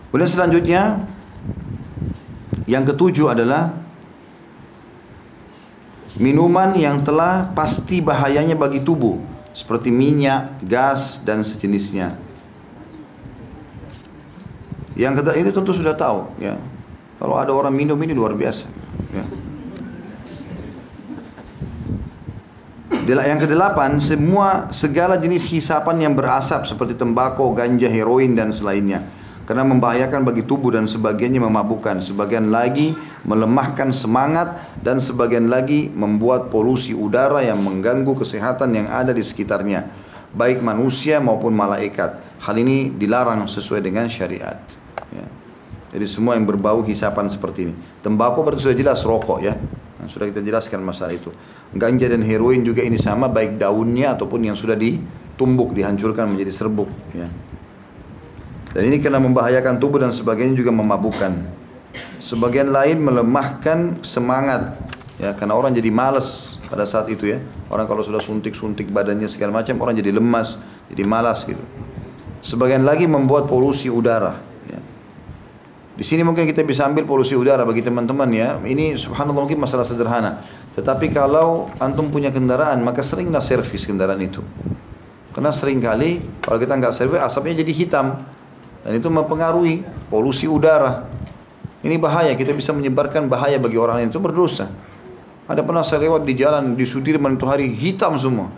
[0.07, 1.03] Kemudian selanjutnya
[2.71, 3.84] yang ketujuh adalah
[6.15, 9.19] Minuman yang telah pasti bahayanya bagi tubuh
[9.51, 12.15] seperti minyak, gas dan sejenisnya.
[14.95, 16.55] Yang kedua itu tentu sudah tahu ya.
[17.19, 18.71] Kalau ada orang minum ini luar biasa.
[19.11, 19.25] Ya.
[23.05, 29.05] Yang kedelapan, semua segala jenis hisapan yang berasap seperti tembakau, ganja, heroin dan selainnya
[29.45, 32.97] karena membahayakan bagi tubuh dan sebagiannya memabukkan, sebagian lagi
[33.29, 39.85] melemahkan semangat dan sebagian lagi membuat polusi udara yang mengganggu kesehatan yang ada di sekitarnya,
[40.33, 42.41] baik manusia maupun malaikat.
[42.41, 44.61] Hal ini dilarang sesuai dengan syariat.
[45.13, 45.29] Ya.
[45.93, 47.75] Jadi semua yang berbau hisapan seperti ini.
[48.01, 49.55] Tembakau berarti sudah jelas rokok ya.
[50.01, 51.33] Nah, sudah kita jelaskan masalah itu.
[51.73, 56.89] Ganja dan heroin juga ini sama baik daunnya ataupun yang sudah ditumbuk dihancurkan menjadi serbuk
[57.13, 57.29] ya.
[58.75, 61.31] Dan ini karena membahayakan tubuh dan sebagainya juga memabukkan.
[62.19, 64.75] Sebagian lain melemahkan semangat.
[65.23, 67.39] Ya, karena orang jadi malas pada saat itu ya.
[67.71, 70.59] Orang kalau sudah suntik-suntik badannya segala macam, orang jadi lemas,
[70.91, 71.63] jadi malas gitu.
[72.43, 74.43] Sebagian lagi membuat polusi udara.
[74.67, 74.83] Ya.
[75.95, 78.59] Di sini mungkin kita bisa ambil polusi udara bagi teman-teman ya.
[78.59, 80.43] Ini subhanallah mungkin masalah sederhana.
[80.75, 84.43] Tetapi kalau antum punya kendaraan, maka seringlah servis kendaraan itu.
[85.31, 88.07] Karena sering kali kalau kita nggak servis asapnya jadi hitam.
[88.85, 89.81] Dan itu mempengaruhi
[90.13, 91.09] polusi udara.
[91.81, 94.69] Ini bahaya, kita bisa menyebarkan bahaya bagi orang lain itu berdosa.
[95.45, 98.49] Ada pernah saya lewat di jalan di Sudirman itu hari hitam semua.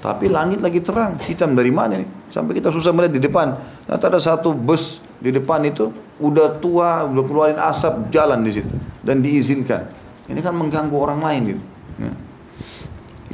[0.00, 2.08] Tapi langit lagi terang, hitam dari mana nih?
[2.30, 3.58] Sampai kita susah melihat di depan.
[3.90, 5.90] Nah, ada satu bus di depan itu
[6.22, 8.70] udah tua, udah keluarin asap jalan di situ
[9.02, 9.82] dan diizinkan.
[10.30, 11.62] Ini kan mengganggu orang lain gitu.
[12.00, 12.12] Ya.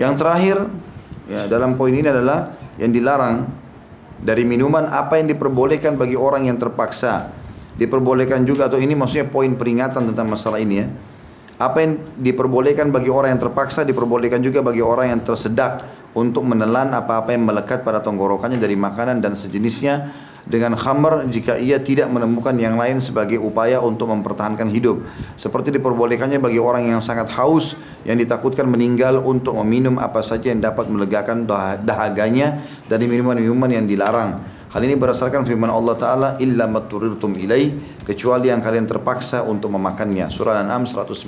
[0.09, 0.57] Yang terakhir
[1.29, 3.47] ya dalam poin ini adalah yang dilarang
[4.21, 7.33] dari minuman apa yang diperbolehkan bagi orang yang terpaksa?
[7.77, 10.87] Diperbolehkan juga atau ini maksudnya poin peringatan tentang masalah ini ya.
[11.57, 15.85] Apa yang diperbolehkan bagi orang yang terpaksa diperbolehkan juga bagi orang yang tersedak
[16.17, 20.13] untuk menelan apa-apa yang melekat pada tenggorokannya dari makanan dan sejenisnya
[20.47, 25.03] dengan khamr jika ia tidak menemukan yang lain sebagai upaya untuk mempertahankan hidup.
[25.35, 27.75] Seperti diperbolehkannya bagi orang yang sangat haus
[28.07, 31.51] yang ditakutkan meninggal untuk meminum apa saja yang dapat melegakan
[31.83, 34.39] dahaganya dari minuman-minuman yang dilarang.
[34.71, 37.75] Hal ini berdasarkan firman Allah Ta'ala illa maturirtum ilai
[38.07, 40.31] kecuali yang kalian terpaksa untuk memakannya.
[40.31, 41.27] Surah An-An'am 119.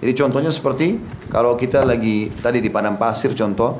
[0.00, 0.96] Jadi contohnya seperti
[1.28, 3.76] kalau kita lagi tadi di padang pasir contoh,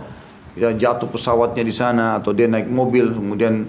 [0.52, 3.64] ya jatuh pesawatnya di sana atau dia naik mobil kemudian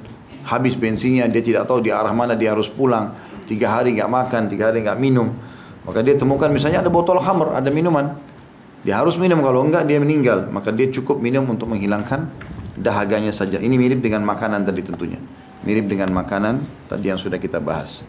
[0.47, 3.13] habis bensinnya, dia tidak tahu di arah mana dia harus pulang.
[3.45, 5.33] Tiga hari nggak makan, tiga hari nggak minum.
[5.83, 8.15] Maka dia temukan misalnya ada botol khamr, ada minuman.
[8.81, 10.49] Dia harus minum, kalau enggak dia meninggal.
[10.49, 12.25] Maka dia cukup minum untuk menghilangkan
[12.77, 13.61] dahaganya saja.
[13.61, 15.21] Ini mirip dengan makanan tadi tentunya.
[15.61, 16.57] Mirip dengan makanan
[16.89, 18.01] tadi yang sudah kita bahas.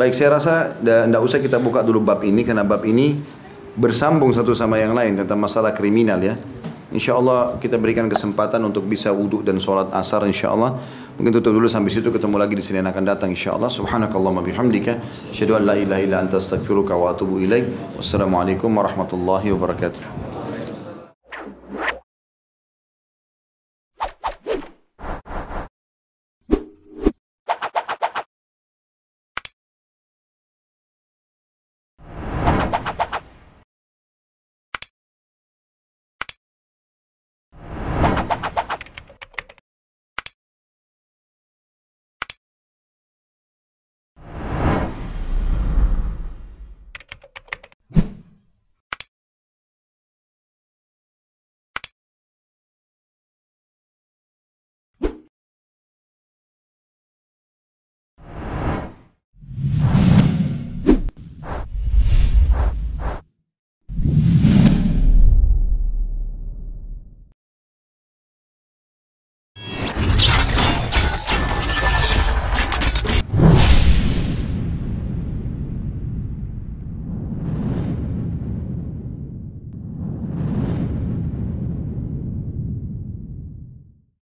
[0.00, 3.20] Baik, saya rasa tidak usah kita buka dulu bab ini karena bab ini
[3.76, 6.40] bersambung satu sama yang lain tentang masalah kriminal ya.
[6.90, 10.80] Insya Allah kita berikan kesempatan untuk bisa wudhu dan sholat asar insya Allah.
[11.20, 13.68] Mungkin tutup dulu sampai situ ketemu lagi di sini akan datang insyaallah.
[13.68, 17.68] Subhanakallahumma bihamdika asyhadu an la ilaha illa anta astaghfiruka wa atubu ilaik.
[18.00, 20.29] Wassalamualaikum warahmatullahi wabarakatuh.